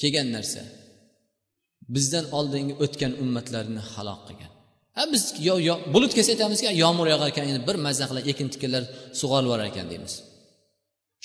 [0.00, 0.62] kelgan narsa.
[1.94, 4.52] Bizdan oldingi o'tgan ummatlarni halok qilgan.
[4.96, 8.46] Ha biz yo, yo, bulut kelsa aytamizki yomg'ir yog'ar ekan endi bir mazza qilib ekin
[8.52, 8.84] tikkanlar
[9.20, 10.14] sug'orib yuborar ekan deymiz.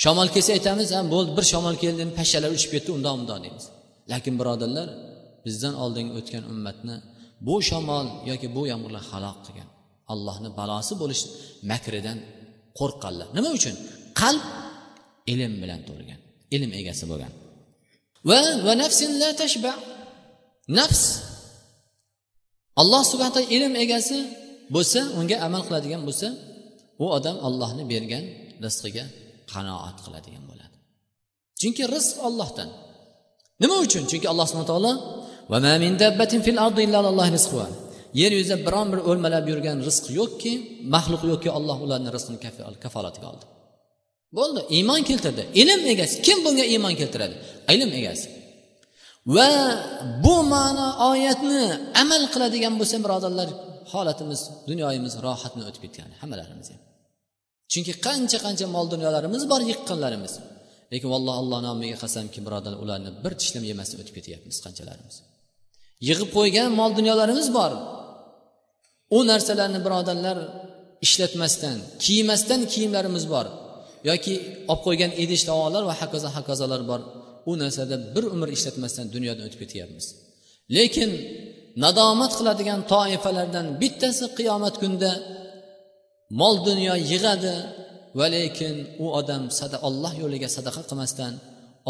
[0.03, 3.65] Shamol kelsa aytamiz ha bo'ldi bir shamol keldi pashshalar uchib ketdi undoq undoq deymiz.
[4.11, 4.87] Lekin birodarlar
[5.45, 6.95] bizdan oldingi o'tgan ummatni
[7.47, 9.69] bu shamol yoki bu yomg'irlar halok qilgan.
[10.13, 11.23] Allohni balosi bo'lish
[11.71, 12.17] makridan
[12.79, 13.27] qo'rqqanlar.
[13.37, 13.75] Nima uchun?
[14.21, 14.43] Qalb
[15.33, 16.19] ilm bilan to'lgan
[16.55, 17.33] ilm egasi bo'lgan.
[18.29, 19.71] Va va nafsin la tashba.
[20.79, 21.03] Nafs
[22.81, 24.17] alloh subhana taolo ilm egasi
[24.75, 26.27] bo'lsa unga amal qiladigan bo'lsa
[27.03, 28.23] u odam ollohni bergan
[28.65, 29.05] rizqiga
[29.51, 30.75] qanoat qiladigan bo'ladi.
[31.61, 32.69] Chunki rizq ollohdan
[33.63, 34.03] nima uchun?
[34.11, 34.91] Chunki alloh subhana taolo
[38.21, 40.53] yer yuzida biron bir o'lmalab yurgan rizq yo'qki
[40.95, 42.39] maxluq yo'qki alloh ularni rizqini
[42.85, 43.45] kafolatiga oldi.
[44.37, 45.43] Bo'ldi iymon keltirdi.
[45.61, 47.35] Ilm egasi kim bunga iymon keltiradi?
[47.75, 48.27] Ilm egasi.
[49.35, 49.49] Va
[50.23, 51.63] bu ma'no oyatni
[52.01, 53.49] amal qiladigan bo'lsa birodarlar
[53.93, 56.81] holatimiz dunyoyimiz rohatni o'tib ketgan hammalarimiz ham
[57.71, 60.33] chunki qancha qancha mol dunyolarimiz bor yiqqanlarimiz.
[60.93, 65.15] Lekin valloh alloh nomiga qasamki birodarlar ularni bir tishlam yemasdan o'tib ketyapmiz qanchalarimiz.
[66.07, 67.71] Yig'ib qo'ygan mol dunyolarimiz bor.
[69.17, 70.37] U narsalarni birodarlar
[71.05, 73.45] ishlatmasdan kiymasdan kiyimlarimiz bor.
[74.09, 74.33] Yoki
[74.71, 77.01] olib qo'ygan idish tovoqlar va hokazo hokazolar bor.
[77.49, 80.05] U narsada bir umr ishlatmasdan dunyodan o'tib ketyapmiz.
[80.75, 81.09] Lekin
[81.83, 85.11] nadomat qiladigan toifalardan bittasi qiyomat kunida
[86.41, 87.55] mol dunyo yig'adi.
[88.19, 89.43] Va lekin u odam
[89.87, 91.33] olloh yo'liga sadaqa qilmasdan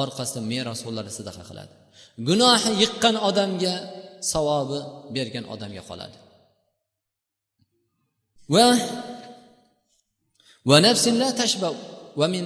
[0.04, 1.74] orqasidan merosxo'rlar sadaqa qiladi.
[2.28, 3.76] Gunohi yiqqan odamga
[4.32, 4.80] savobi
[5.16, 6.18] bergan odamga qoladi.
[8.54, 8.68] Va
[10.70, 11.70] va nafsin la tashba
[12.20, 12.46] va min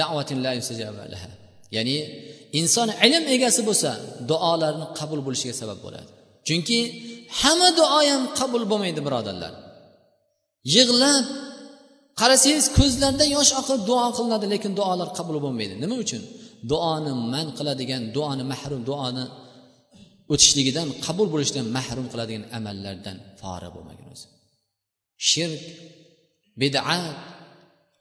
[0.00, 0.50] da'vatin la
[1.14, 1.30] laha.
[1.76, 1.96] Ya'ni
[2.60, 3.90] inson ilm egasi bo'lsa
[4.30, 6.10] duolarni qabul bo'lishiga sabab bo'ladi.
[6.46, 6.78] Chunki
[7.40, 9.52] hamma duo ham qabul bo'lmaydi birodarlar.
[10.76, 11.24] Yig'lab
[12.20, 15.74] qarasangiz ko'zlardan yosh oqib duo qilinadi lekin duolar qabul bo'lmaydi.
[15.84, 16.22] Nima uchun?
[16.72, 19.24] Duoni man qiladigan duoni mahrum duoni
[20.32, 24.26] o'tishligidan qabul bo'lishidan mahrum qiladigan amallardan fora bo'lmagan o'zi.
[25.30, 25.62] Shirk
[26.60, 27.16] bidat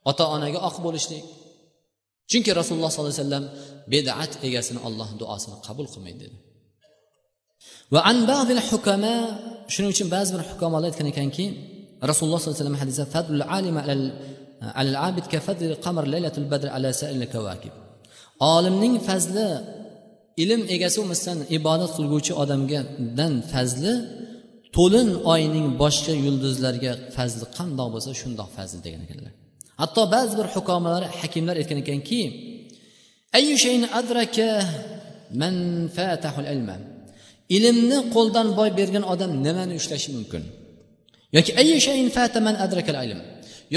[0.09, 1.23] ota onaga oq bo'lishlik.
[2.31, 3.45] Chunki rasululloh sollallohu alayhi vasallam
[3.93, 6.37] bidat egasini olloh duosini qabul qilmaydi dedi.
[7.93, 8.17] Va an
[8.71, 9.15] hukama
[9.73, 11.45] shuning uchun ba'zi bir hukamolar aytgan ekanki
[12.09, 13.81] rasululloh sollallohu alayhi vasallam hadisda fadlul alima
[14.79, 17.73] alal eh, abid ka fadlil qamar laylatul badr ala sa'il kawakib.
[18.55, 19.49] Olimning fazli
[20.43, 23.93] ilm egasi bo'lmasdan ibodat qilguvchi odamgadan fazli
[24.75, 29.33] to'lin oyning boshqa yulduzlarga fazli qandoq bo'lsa shundoq fazli degan ekanlar.
[29.81, 32.21] Hatto ba'zi bir hukomalar hakimlar aytgan ekanki
[37.57, 40.43] ilmni qo'ldan boy bergan odam nimani ushlashi mumkin?
[41.35, 41.51] Yoki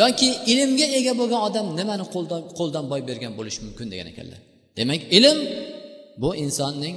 [0.00, 4.40] yoki ilmga ega bo'lgan odam nimani qo'ldan qo'ldan boy bergan bo'lishi mumkin degan ekanlar.
[4.78, 5.38] Demak ilm
[6.22, 6.96] bu insonning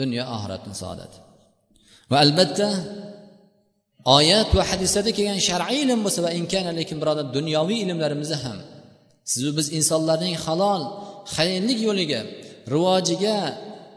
[0.00, 1.16] dunyo oxiratni saodati.
[2.10, 2.68] Va albatta
[4.18, 8.58] oyat va hadislarda kelgan shar'iy ilm bo'lsa va inkana lekin birodar dunyoviy ilmlarimizni ham
[9.32, 10.82] sizu biz insonlarning halol
[11.36, 12.20] xayrlik yo'liga
[12.74, 13.38] rivojiga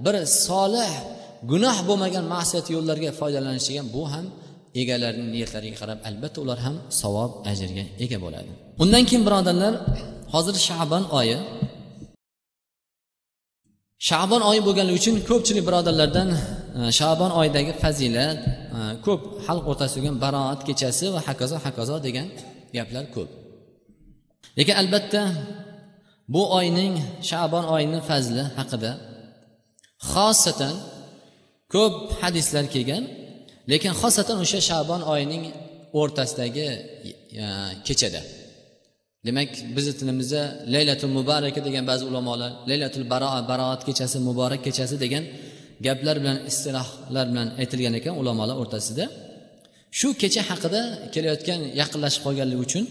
[0.05, 0.15] bir
[0.47, 0.91] solih
[1.51, 4.25] gunoh bo'lmagan ma'siyat yo'llarga foydalanishiga bu ham
[4.81, 8.51] egalarining niyatlariga qarab albatta ular ham savob ajrga ega bo'ladi.
[8.83, 9.73] Undan keyin birodarlar
[10.33, 11.38] hozir shabon oyi.
[14.09, 16.29] Shabon oyi bo'lganligi uchun ko'pchilik birodarlardan
[16.79, 18.39] e, shabon oyidagi fazilat
[18.77, 22.27] e, ko'p xalq o'rtasida bo'lgan baroat kechasi va hokazo hokazo degan
[22.77, 23.29] gaplar ko'p.
[24.57, 25.21] Lekin albatta
[26.33, 26.93] bu oyning
[27.29, 28.91] shabon oyini fazli haqida
[30.11, 30.75] xosatan
[31.73, 33.03] ko'p hadislar kelgan.
[33.71, 35.43] Lekin xosatan o'sha shabon oyining
[35.99, 36.67] o'rtasidagi
[37.88, 38.21] kechada.
[39.28, 40.41] Demak bizni tilimizda
[40.73, 45.23] laylatul mubaraka degan ba'zi ulamolar laylatul baroa baroat kechasi muborak kechasi degan
[45.86, 49.06] gaplar bilan istilohlar bilan aytilgan ekan ulamolar o'rtasida.
[49.99, 50.82] Shu kecha haqida
[51.13, 52.84] kelayotgan yaqinlashib qolganligi uchun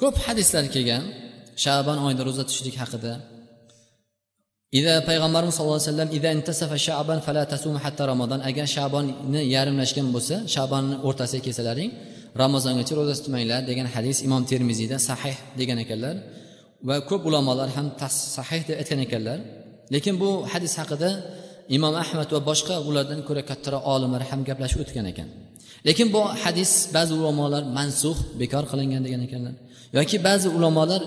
[0.00, 1.02] ko'p hadislar kelgan
[1.64, 3.12] shabon oyida ro'za tutishlik haqida.
[4.78, 10.06] Ida payg'ambarimiz sallallohu alayhi vasallam ida intasafa shaban fala tasum hatta ramazon agar shabonni yarimlashgan
[10.14, 11.90] bo'lsa shabonni o'rtasiga kelsalaring
[12.42, 16.16] ramazongacha ro'za tutmanglar degan hadis imom termiziyda sahih degan ekanlar
[16.88, 17.86] va ko'p ulamolar ham
[18.36, 19.38] sahih deb aytgan ekanlar.
[19.94, 21.10] Lekin bu hadis haqida
[21.76, 25.28] imom ahmad va boshqa ulardan ko'ra kattaroq olimlar ham gaplashib o'tgan ekan.
[25.88, 29.54] Lekin bu hadis ba'zi ulamolar mansux bekor qilingan degan ekanlar.
[29.98, 31.02] Yoki ba'zi ulamolar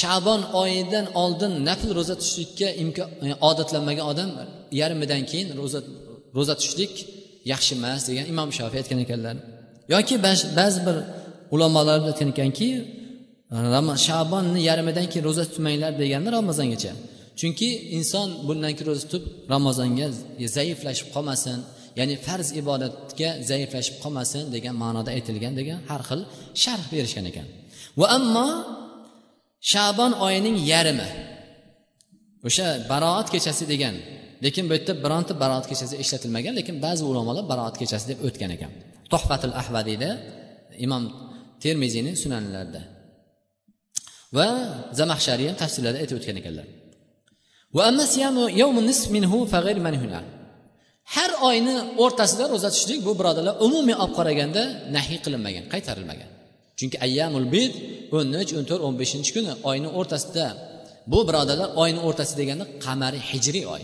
[0.00, 4.30] shabon oyidan oldin nafl ro'za tutishlikka imkon e, odatlanmagan odam
[4.80, 5.80] yarmidan keyin ro'za
[6.36, 6.92] ro'za tutishlik
[7.52, 9.36] yaxshi emas degan imom shofiy aytgan ekanlar.
[9.94, 10.14] Yoki
[10.58, 10.96] ba'zi bir
[11.54, 12.68] ulamolar aytgan ekanki
[14.06, 16.92] shabonni yarmidan keyin ro'za tutmanglar deganda ramazongacha.
[17.40, 19.22] Chunki inson bundan keyin ro'za tutib
[19.54, 20.06] ramazonga
[20.56, 21.58] zaiflashib qolmasin
[21.98, 26.20] ya'ni farz ibodatga zaiflashib qolmasin degan ma'noda aytilgan degan har xil
[26.62, 27.46] sharh berishgan ekan.
[28.00, 28.48] Va ammo
[29.70, 31.08] shabon oyining yarmi
[32.46, 33.96] o'sha baroat kechasi degan.
[34.44, 38.70] Lekin bu yerda bironta baroat kechasi ishlatilmagan lekin ba'zi ulamolar baroat kechasi deb o'tgan ekan.
[39.12, 40.10] Tohfatul ahvadiyda
[40.84, 41.04] imom
[41.64, 42.82] termiziyni sunanlarida.
[44.36, 44.48] Va
[44.98, 46.66] zamaxshariy ham tafsirlarda aytib o'tgan ekanlar.
[51.16, 54.62] Har oyni o'rtasida ro'za tutishlik bu birodarlar umumiy olib qaraganda
[54.96, 56.30] nahiy qilinmagan qaytarilmagan.
[56.78, 57.72] Chunki ayyamul bid
[58.16, 60.46] o'n uch o'n to'rt o'n beshinchi kuni oyni o'rtasida.
[61.12, 63.82] Bu birodarlar oyni o'rtasi deganda qamari hijriy oy.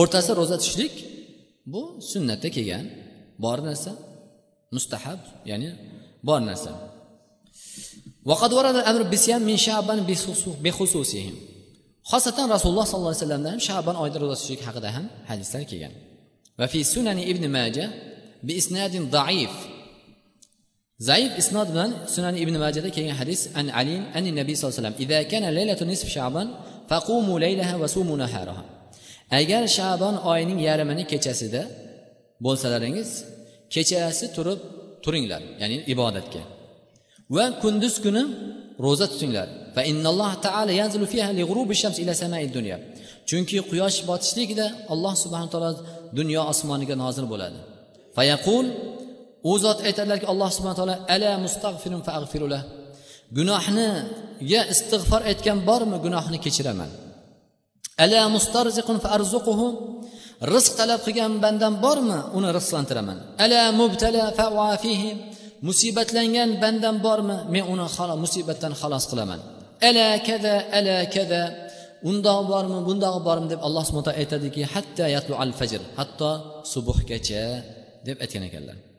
[0.00, 0.94] O'rtasida ro'za tutishlik
[1.72, 2.84] bu sunnatda kelgan.
[3.44, 3.92] Bor narsa
[4.74, 5.68] mustahab ya'ni
[6.28, 6.72] bor narsa.
[12.10, 15.92] Xosatan rasululloh sollallohu alayhi vasallamdan ham shabon oyida ro'za tutishlik haqida ham hadislar kelgan.
[16.58, 17.86] Va fi sunani ibn maja
[18.46, 19.54] bi isnadin zaif
[21.08, 24.98] zaif isnod bilan sunan ibn majada kelgan hadis an ali an nabiy sallallohu alayhi vasallam
[25.04, 26.46] idza kana laylatu nisf shaban
[26.90, 28.64] faqumu laylaha va sumu naharaha.
[29.40, 31.62] Agar shabon oyining yarmini kechasida
[32.44, 33.10] bo'lsalaringiz
[33.74, 34.60] kechasi turib
[35.04, 36.42] turinglar ya'ni ibodatga.
[37.36, 38.22] Va kunduz kuni
[38.84, 39.48] ro'za tutinglar.
[39.76, 42.76] Va innalloh taala yanzilu fiha li g'urubi shams ila samai dunya.
[43.28, 45.70] Chunki quyosh botishligida alloh subhanahu taolo
[46.18, 47.58] dunyo osmoniga nozil bo'ladi.
[48.16, 48.66] Fayaqul
[49.50, 52.62] u zot aytadilarki alloh subhana taolo ala mustag'firun faag'firulah
[53.36, 56.90] gunohniga istig'for aytgan bormi gunohni kechiraman.
[58.04, 59.66] Ala mustarziqun farzuquhu
[60.54, 63.18] rizq talab qilgan bandam bormi uni rizqlantiraman.
[63.44, 65.10] Ala mubtala faafihi
[65.68, 67.84] musibatlangan bandam bormi men uni
[68.24, 69.40] musibatdan xalos qilaman.
[69.88, 71.42] Ala kada ala kada
[72.10, 73.46] undoq bormi bundoq bormi?
[73.52, 76.30] deb alloh subhana taolo aytadiki hatta yatlu al fajr hatto
[76.72, 77.44] subuhgacha
[78.06, 78.91] deb aytgan ekanlar.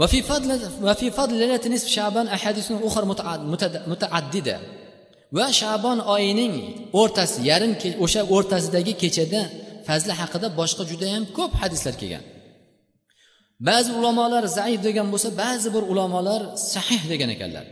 [0.00, 0.50] وفي فضل
[0.82, 3.04] وفي فضل ليلة نصف شعبان أحاديث أخرى
[3.86, 4.60] متعددة
[5.32, 6.54] va shabon oyining
[7.00, 7.72] o'rtasi yarim
[8.04, 9.40] o'sha o'rtasidagi kechada
[9.86, 12.24] fazli haqida boshqa judayam ko'p hadislar kelgan
[13.68, 16.40] ba'zi ulamolar zaif degan bo'lsa ba'zi bir ulamolar
[16.72, 17.66] sahih degan ekanlar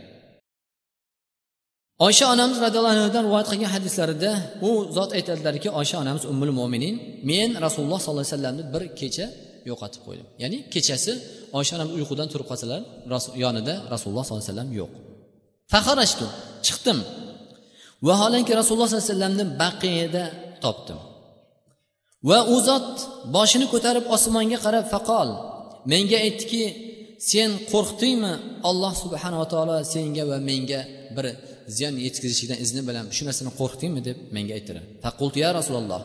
[2.07, 4.31] oysha onamiz roziyallohu anhudan rivoyat qilgan hadislarida
[4.67, 6.95] u zot aytadilarki oysha onamiz ummul mo'minin
[7.29, 9.25] men rasululloh sollallohu alayhi vasallamni bir kecha
[9.70, 10.26] yo'qotib qo'ydim.
[10.42, 11.12] Ya'ni kechasi
[11.58, 12.80] oysha onam uyqudan turib qolsalar
[13.44, 14.92] yonida rasululloh sollallohu alayhi vasallam yo'q.
[15.72, 16.26] Faharashtu
[16.66, 16.98] chiqdim.
[18.08, 20.24] Vaholanki rasululloh sollallohu alayhi vasallamni baqiyada
[20.64, 20.98] topdim.
[22.28, 22.90] Va u zot
[23.36, 25.28] boshini ko'tarib osmonga qarab faqol
[25.92, 26.62] menga aytdiki
[27.30, 28.32] sen qo'rqdingmi?
[28.70, 30.80] Alloh subhanava taolo senga va menga
[31.16, 31.26] bir
[31.76, 34.00] ziyon yetkazishlikdan izni bilan shu narsani qo'rqdingmi?
[34.08, 34.84] deb menga aytdilar.
[35.04, 36.02] Faqult ya rasululloh.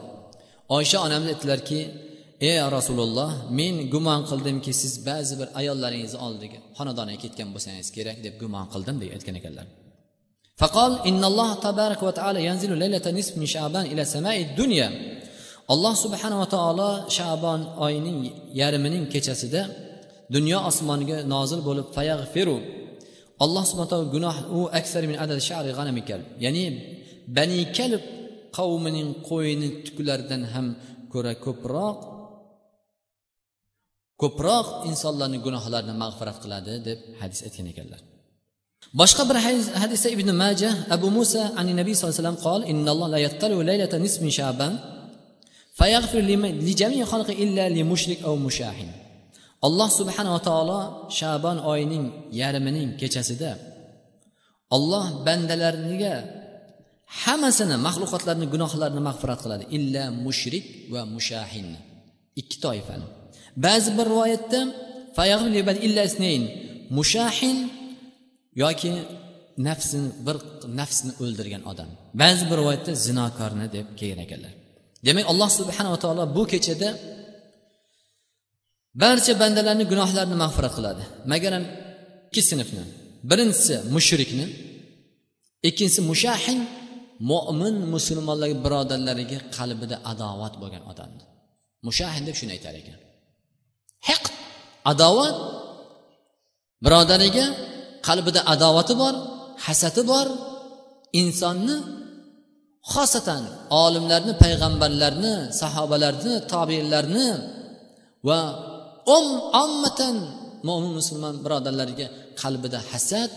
[0.77, 1.79] Oysha onamiz aytdilarki
[2.48, 8.34] ey rasululloh men gumon qildimki siz ba'zi bir ayollaringizni oldiga xonadoniga ketgan bo'lsangiz kerak deb
[8.42, 9.68] gumon qildim deb aytgan ekanlar
[10.64, 14.88] فقال إن الله تبارك وتعالى ينزل ليلة نصف من شعبان إلى سماء الدنيا
[15.72, 18.18] alloh subhanava taolo shabon oyining
[18.60, 19.62] yarmining kechasida
[20.34, 22.56] dunyo osmoniga nozil bo'lib fayag'firu
[23.44, 26.64] alloh subhana taolo gunoh u aksar min adad shari g'anamikal ya'ni
[27.36, 28.02] bani kalb
[28.58, 30.66] qavmining qo'yini tuklaridan ham
[31.12, 31.96] ko'ra ko'proq
[34.21, 38.01] ko'proq insonlarni gunohlarini mag'firat qiladi deb hadis aytgan ekanlar.
[38.99, 39.38] Boshqa bir
[39.82, 43.97] hadisda ibn maja abu musa ani nabiy sallallohu alayhi vasallam qol innalloh la yattalu laylata
[44.06, 44.73] nismi shaban
[45.80, 46.36] fayaghfir li
[47.12, 48.89] xalqi illa li mushrik aw mushahin.
[49.67, 50.80] Alloh subhanava taolo
[51.19, 52.06] shabon oyining
[52.39, 53.51] yarmining kechasida
[54.75, 56.13] olloh bandalariga
[57.23, 59.63] hammasini maxluqotlarni gunohlarini mag'firat qiladi.
[59.78, 61.67] Illa mushrik va mushahin.
[62.41, 63.08] Ikki toifani.
[63.65, 64.59] Ba'zi bir rivoyatda
[66.97, 67.57] mushahin
[68.63, 68.91] yoki
[69.67, 70.35] nafsini bir
[70.79, 71.89] nafsni o'ldirgan odam.
[72.21, 74.53] Ba'zi bir rivoyatda zinokorni deb kelgan ekanlar.
[75.05, 76.89] Demak alloh subhanava taolo bu kechada
[79.03, 81.03] barcha bandalarni gunohlarini mag'firat qiladi.
[81.31, 81.63] Magaram
[82.29, 82.83] ikki sinfni.
[83.29, 84.45] Birinchisi mushrikni
[85.69, 86.59] ikkinchisi mushahin
[87.31, 91.23] mo'min musulmonlar birodarlariga qalbida adovat bo'lgan odamni.
[91.87, 92.97] Mushahin deb shuni aytar ekan.
[94.09, 94.23] Haq
[94.91, 95.35] adovat.
[96.85, 97.45] Birodariga
[98.07, 99.13] qalbida adovati bor
[99.65, 100.27] hasadi bor.
[101.21, 101.77] Insonni
[102.93, 103.43] xosatan
[103.83, 107.27] olimlarni payg'ambarlarni sahobalarni tobeinlarni
[108.27, 108.39] va
[109.15, 109.27] um
[109.63, 110.15] ommatan
[110.67, 112.07] mo'min musulmon birodarlariga
[112.41, 113.31] qalbida hasad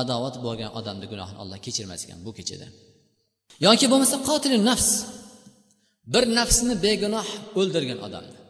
[0.00, 2.66] adovat bo'lgan odamni gunohini alloh kechirmas ekan bu kechada.
[3.66, 4.90] Yoki bo'lmasa qotili nafs.
[6.12, 7.28] Bir nafsni begunoh
[7.60, 8.41] o'ldirgan odamni.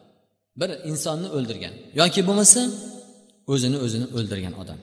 [0.60, 2.62] bir insonni o'ldirgan yoki bo'lmasa
[3.54, 4.80] o'zini o'zini o'ldirgan odam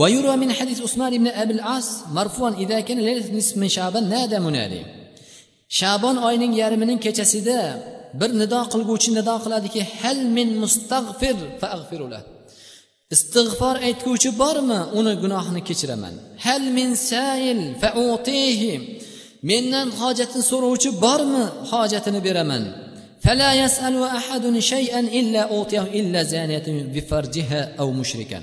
[0.00, 4.38] ويروى من حديث عثمان بن أبي العاص مرفوعا إذا كان ليلة نصف من شعبان نادى
[4.38, 4.82] منادي
[5.78, 7.60] shabon oyining yarmining kechasida
[8.20, 12.22] bir nido qilguvchi nido qiladiki hal min mustag'fir faag'firulah
[13.14, 18.72] istig'for aytguvchi bormi uni gunohini kechiraman hal min sail fautihi
[19.50, 22.64] mendan hojatini so'rovchi bormi hojatini beraman
[23.26, 28.42] فلا يسأل أحد شيئا إلا أوتيه إلا زانية بفرجها أو مشركا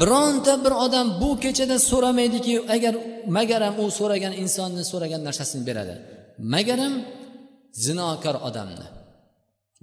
[0.00, 2.94] bironta bir odam bu kechada so'ramaydiki agar
[3.36, 5.94] magaram u so'ragan insonni so'ragan narsasini beradi
[6.54, 6.94] magaram
[7.84, 8.86] zinokor odamni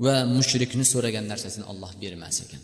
[0.06, 2.62] va mushrikni so'ragan narsasini olloh bermas ekan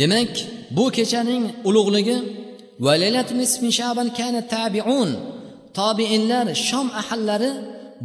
[0.00, 0.32] demak
[0.76, 2.16] bu kechaning ulug'ligi
[5.77, 7.51] tobiinlar shom ahallari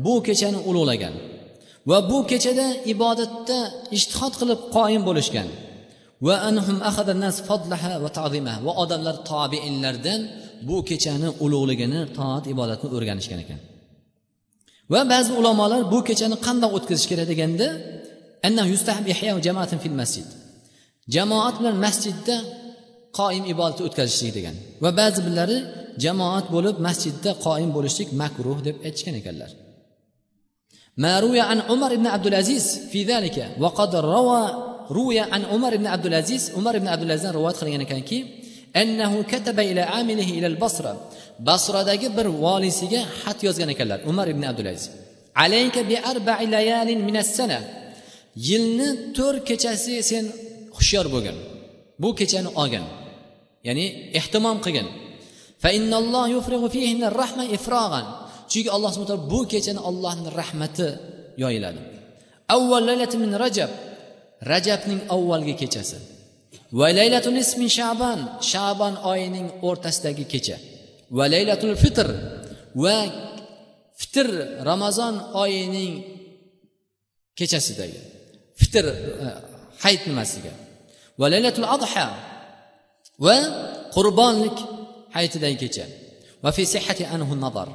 [0.05, 1.15] bu kechani ulug'lagan
[1.91, 3.59] va bu kechada ibodatda
[3.97, 5.49] ishtihod qilib qoyim bo'lishgan.
[6.27, 6.79] Va anhum
[7.25, 10.21] nas fadlaha va ta'zimaha va odamlar tobiinlardan
[10.69, 13.61] bu kechani ulug'ligini toat ibodatni o'rganishgan ekan.
[14.93, 17.69] Va ba'zi ulamolar bu kechani qandoq o'tkazish kerak deganda
[20.03, 20.29] masjid.
[21.15, 22.37] Jamoat bilan masjidda
[23.19, 24.55] qoim ibodat o'tkazishlik degan.
[24.83, 25.59] Va ba'zi birlari
[26.04, 29.52] jamoat bo'lib masjidda qoim bo'lishlik makruh deb aytishgan ekanlar
[31.04, 34.42] ما روي عن عمر بن عبد العزيز في ذلك وقد روى
[34.92, 38.18] روي عن عمر بن عبد العزيز عمر بن عبد العزيز روايات قilgan ekanki
[38.82, 40.94] annahu kataba ila amilihi ila al-basra
[41.48, 44.86] basradagi bir voliysiga xat yozgan ekanlar umar ibn abdulaziz
[45.44, 47.60] alayka bi arba'i layalin min as-sana
[48.50, 50.26] yilni to'rt kechasi sen
[50.78, 51.38] hushyor bo'lgin
[52.02, 52.86] bu kechani olgin
[53.68, 53.86] ya'ni
[54.20, 54.88] ehtimom qilgin
[58.53, 60.89] Chunki alloh subhana taolo bu kechani allohni rahmati
[61.43, 61.81] yoyiladi.
[62.57, 62.89] Avval
[63.25, 63.71] min rajab.
[64.53, 65.99] Rajabning avvalgi kechasi.
[66.79, 68.19] Va laylatun ismin shaban.
[68.51, 70.57] Shaban oyining o'rtasidagi kecha.
[71.17, 72.09] Va laylatul fitr.
[72.83, 72.97] Va
[74.01, 74.27] fitr
[74.69, 75.95] ramazon oyining
[77.39, 78.01] kechasidagi.
[78.61, 78.85] Fitr
[79.27, 79.29] e,
[79.83, 80.53] hayit nimasiga?
[81.21, 82.07] Va laylatul adha.
[83.25, 83.37] Va
[83.95, 84.59] qurbonlik.
[85.16, 85.86] hayitidagi kecha
[86.44, 87.70] va fi sihhati anhu nazar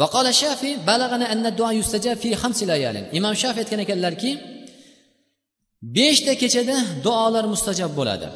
[0.00, 4.30] وقال الشافعي بلغنا أن الدعاء يستجاب في خمس ليال imom shafiy aytgan ekanlarki
[5.96, 8.28] beshta kechada duolar mustajab bo'ladi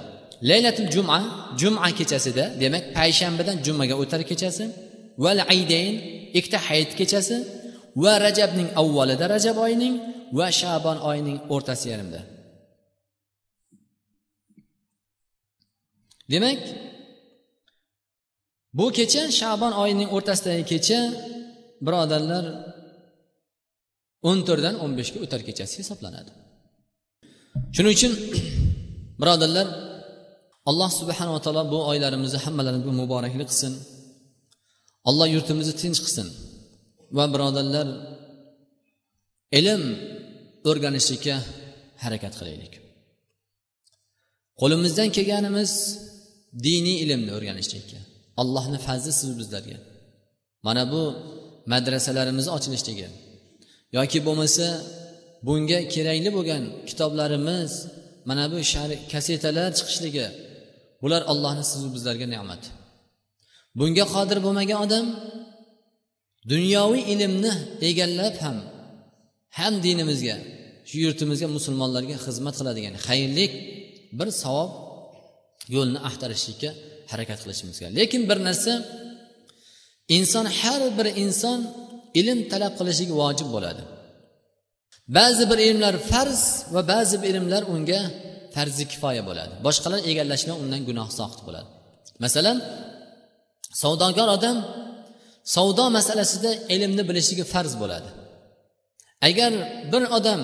[0.51, 1.19] laylatul juma
[1.61, 4.65] juma kechasida demak payshanbadan jumaga o'tar kechasi
[5.25, 5.95] val aydayn
[6.39, 7.37] ikkita hayit kechasi
[8.03, 9.95] va rajabning avvalida rajab oyining
[10.39, 12.21] va shabon oyining o'rtasi yarimda
[16.33, 16.61] demak
[18.78, 21.00] bu kecha shabon oyining o'rtasidagi kecha
[21.86, 22.46] birodarlar
[24.30, 26.32] o'n to'rtdan o'n beshga o'tar kechasi hisoblanadi.
[27.76, 28.14] Shuning uchun
[29.22, 29.68] birodarlar
[30.70, 33.74] alloh subhanava taolo bu oylarimizni hammalarimizga muboraklik qilsin.
[35.10, 36.28] Alloh yurtimizni tinch qilsin.
[37.18, 37.88] Va birodarlar
[39.60, 39.84] ilm
[40.70, 41.36] o'rganishlikka
[42.04, 42.74] harakat qilaylik.
[44.62, 45.72] Qo'limizdan kelganimiz
[46.66, 48.00] diniy ilmni o'rganishlikka.
[48.42, 49.78] Allohni fazli siz bizlarga.
[50.68, 51.02] Mana bu
[51.74, 53.08] madrasalarimizni ochilishligi
[53.98, 54.66] yoki bo'lmasa
[55.48, 57.72] bunga kerakli bo'lgan kitoblarimiz
[58.30, 58.58] mana bu
[59.12, 60.28] kasetalar chiqishligi
[61.02, 62.70] bular allohni sizu bizlarga ne'mati.
[63.80, 65.06] Bunga qodir bo'lmagan odam
[66.52, 67.54] dunyoviy ilmni
[67.90, 68.58] egallab ham
[69.58, 70.36] ham dinimizga
[70.90, 73.52] shu yurtimizga musulmonlarga xizmat qiladigan xayrlik
[74.20, 74.72] bir savob
[75.76, 76.72] yo'lni axtarishlikka
[77.12, 77.94] harakat qilishimiz kerak.
[78.00, 78.74] Lekin bir narsa
[80.18, 81.60] inson har bir inson
[82.20, 83.82] ilm talab qilishligi vojib bo'ladi.
[85.18, 86.42] Ba'zi bir ilmlar farz
[86.74, 88.02] va ba'zi bir ilmlar unga
[88.56, 89.54] farzi kifoya bo'ladi.
[89.66, 91.70] Boshqalar egallashdan undan gunoh soqit bo'ladi.
[92.24, 92.58] Masalan
[93.82, 94.58] savdogar odam
[95.56, 98.10] savdo masalasida ilmni bilishligi farz bo'ladi.
[99.30, 99.52] Agar
[99.92, 100.42] bir odam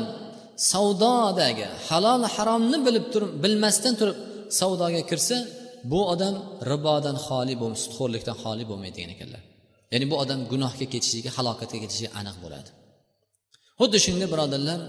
[0.72, 4.18] savdodagi halol haromni bilib turib bilmasdan turib
[4.60, 5.38] savdoga kirsa
[5.92, 6.36] bu odam
[6.72, 7.54] ribodan xoli
[7.84, 9.42] sudxo'rlikdan xoli bo'lmaydi degan ekanlar.
[9.94, 12.70] Ya'ni bu odam gunohga ketishligi halokatga ketishligi aniq bo'ladi.
[13.80, 14.80] Xuddi shunday birodarlar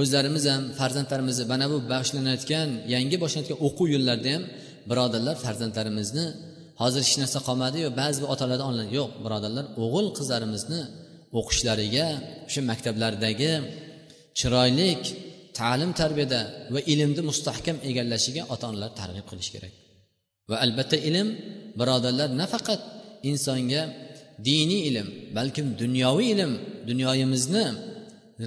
[0.00, 4.44] o'zlarimiz ham farzandlarimizni mana bu boshlanayotgan yangi boshlanayotgan o'quv yillarida ham
[4.90, 6.26] birodarlar farzandlarimizni
[6.82, 10.80] hozir hech narsa qolmadiyu ba'zi bir otalarda onlayn yo'q birodarlar o'g'il qizlarimizni
[11.38, 12.06] o'qishlariga
[12.48, 13.52] o'sha maktablardagi
[14.38, 15.02] chiroylik
[15.58, 16.40] ta'lim tarbiyada
[16.74, 19.72] va ilmni mustahkam egallashiga ota onalar targ'ib qilish kerak.
[20.50, 21.28] Va albatta ilm
[21.80, 22.80] birodarlar nafaqat
[23.30, 23.82] insonga
[24.48, 25.06] diniy ilm
[25.38, 26.52] balkim dunyoviy ilm
[26.90, 27.64] dunyoyimizni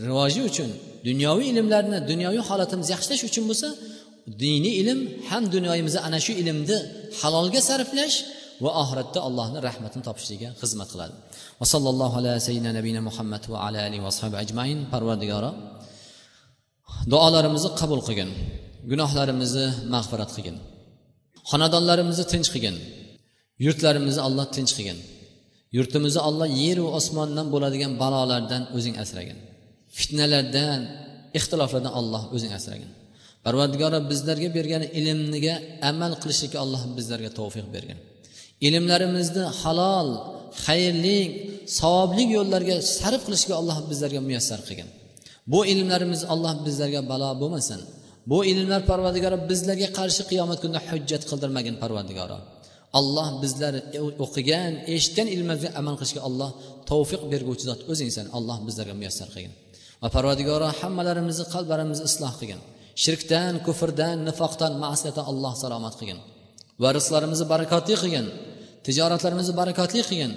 [0.06, 0.70] rivoji uchun
[1.10, 3.70] dunyoviy ilmlarni dunyoviy holatimizni yaxshilash uchun bo'lsa
[4.44, 5.00] diniy ilm
[5.30, 6.78] ham dunyoyimizni ana shu ilmni
[7.20, 8.18] halolga sarflash
[8.64, 11.14] va oxiratda allohni rahmatini topishligiga xizmat qiladi.
[11.62, 14.12] Va sallallohu ala sayyidina nabiyina muhammad va ala alihi va
[14.44, 14.78] ajmain.
[14.94, 15.52] Parvardigoro
[17.12, 18.30] duolarimizni qabul qilgin
[18.92, 20.58] gunohlarimizni mag'firat qilgin.
[21.50, 22.76] Xonadonlarimizni tinch qilgin.
[23.66, 25.00] Yurtlarimizni alloh tinch qilgin.
[25.78, 29.38] Yurtimizni alloh yeru osmondan bo'ladigan balolardan o'zing asragin.
[29.98, 30.82] Fitnalardan
[31.38, 32.90] ixtiloflardan alloh o'zing asragin.
[33.46, 35.56] Parvardigora bizlarga bergan ilmniga
[35.90, 38.00] amal qilishlikka alloh bizlarga tavfiq bergin.
[38.68, 40.10] Ilmlarimizni halol
[40.66, 41.20] xayrli
[41.80, 44.90] savobli yo'llarga sarf qilishga alloh bizlarga muyassar qilgin.
[45.52, 47.80] Bu ilmlarimiz alloh bizlarga balo bo'lmasin.
[48.32, 52.38] Bu ilmlar parvardigori bizlarga qarshi qiyomat kunida hujjat qildirmagin parvardigoro
[53.00, 53.74] alloh bizlar
[54.26, 56.50] o'qigan eshitgan ilmimizga amal qilishga alloh
[56.92, 59.54] tavfiq berguvchi zot o'zingsan alloh bizlarga muyassar qilgin.
[60.04, 62.60] Va parvardigoro hammalarimizni qalblarimizni isloh qilgin.
[63.04, 66.20] Shirkdan kufrdan nifoqdan ma'siyatdan alloh salomat qilgin.
[66.84, 68.26] Va rizqlarimizni barakotli qilgin.
[68.86, 70.32] Tijoratlarimizni barakotli qilgin.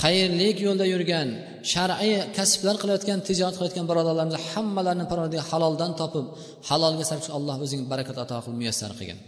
[0.00, 1.28] Xayrlik yo'lda yurgan
[1.72, 6.26] shar'iy kasblar qilayotgan tijorat qilayotgan birodarlarimizni hammalarini parvardigor haloldan topib
[6.68, 9.18] halolga sarf alloh o'zing barakat ato qilib muyassar qilgin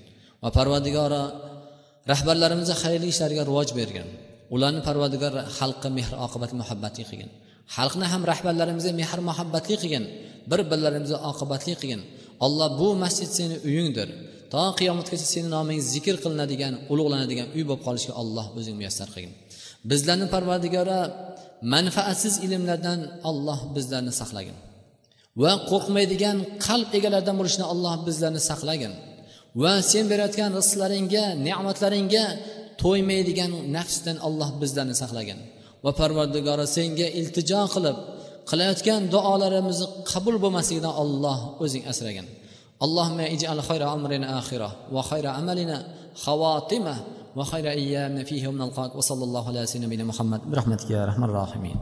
[0.43, 1.23] va parvardigoro
[2.13, 4.09] rahbarlarimizni xayrli ishlariga rivoj bergin
[4.55, 7.31] ularni parvardigor xalqqa mehr oqibat muhabbatli qilgin
[7.77, 10.05] xalqni ham rahbarlarimizga mehr muhabbatli qilgin
[10.51, 12.03] bir birlarimizga oqibatli qilgin
[12.47, 14.09] alloh bu masjid seni uyingdir.
[14.53, 19.35] To qiyomatgacha seni noming zikr qilinadigan ulug'lanadigan uy bo'lib qolishga alloh o'zing muyassar qilgin
[19.91, 21.01] bizlarni parvardigora
[21.75, 23.01] manfaatsiz ilmlardan
[23.31, 24.57] alloh bizlarni saqlagin.
[25.43, 28.93] Va qo'rqmaydigan qalb egalaridan bo'lishni alloh bizlarni saqlagin.
[29.63, 32.25] Va sen berayotgan rizqlaringga ne'matlaringga
[32.83, 35.39] to'ymaydigan nafsdan alloh bizlarni saqlagin.
[35.85, 37.97] Va parvardigora senga iltijo qilib
[38.51, 42.27] qilayotgan duolarimizni qabul bo'lmasligidan olloh o'zing asragin.
[42.85, 45.79] Allohma ijal xayra amrina axira va xayra amalina
[46.25, 46.95] xavotima
[47.37, 51.81] وخير ايامنا فيه ونلقاك وصلى الله على سيدنا محمد برحمتك يا أرحم الراحمين.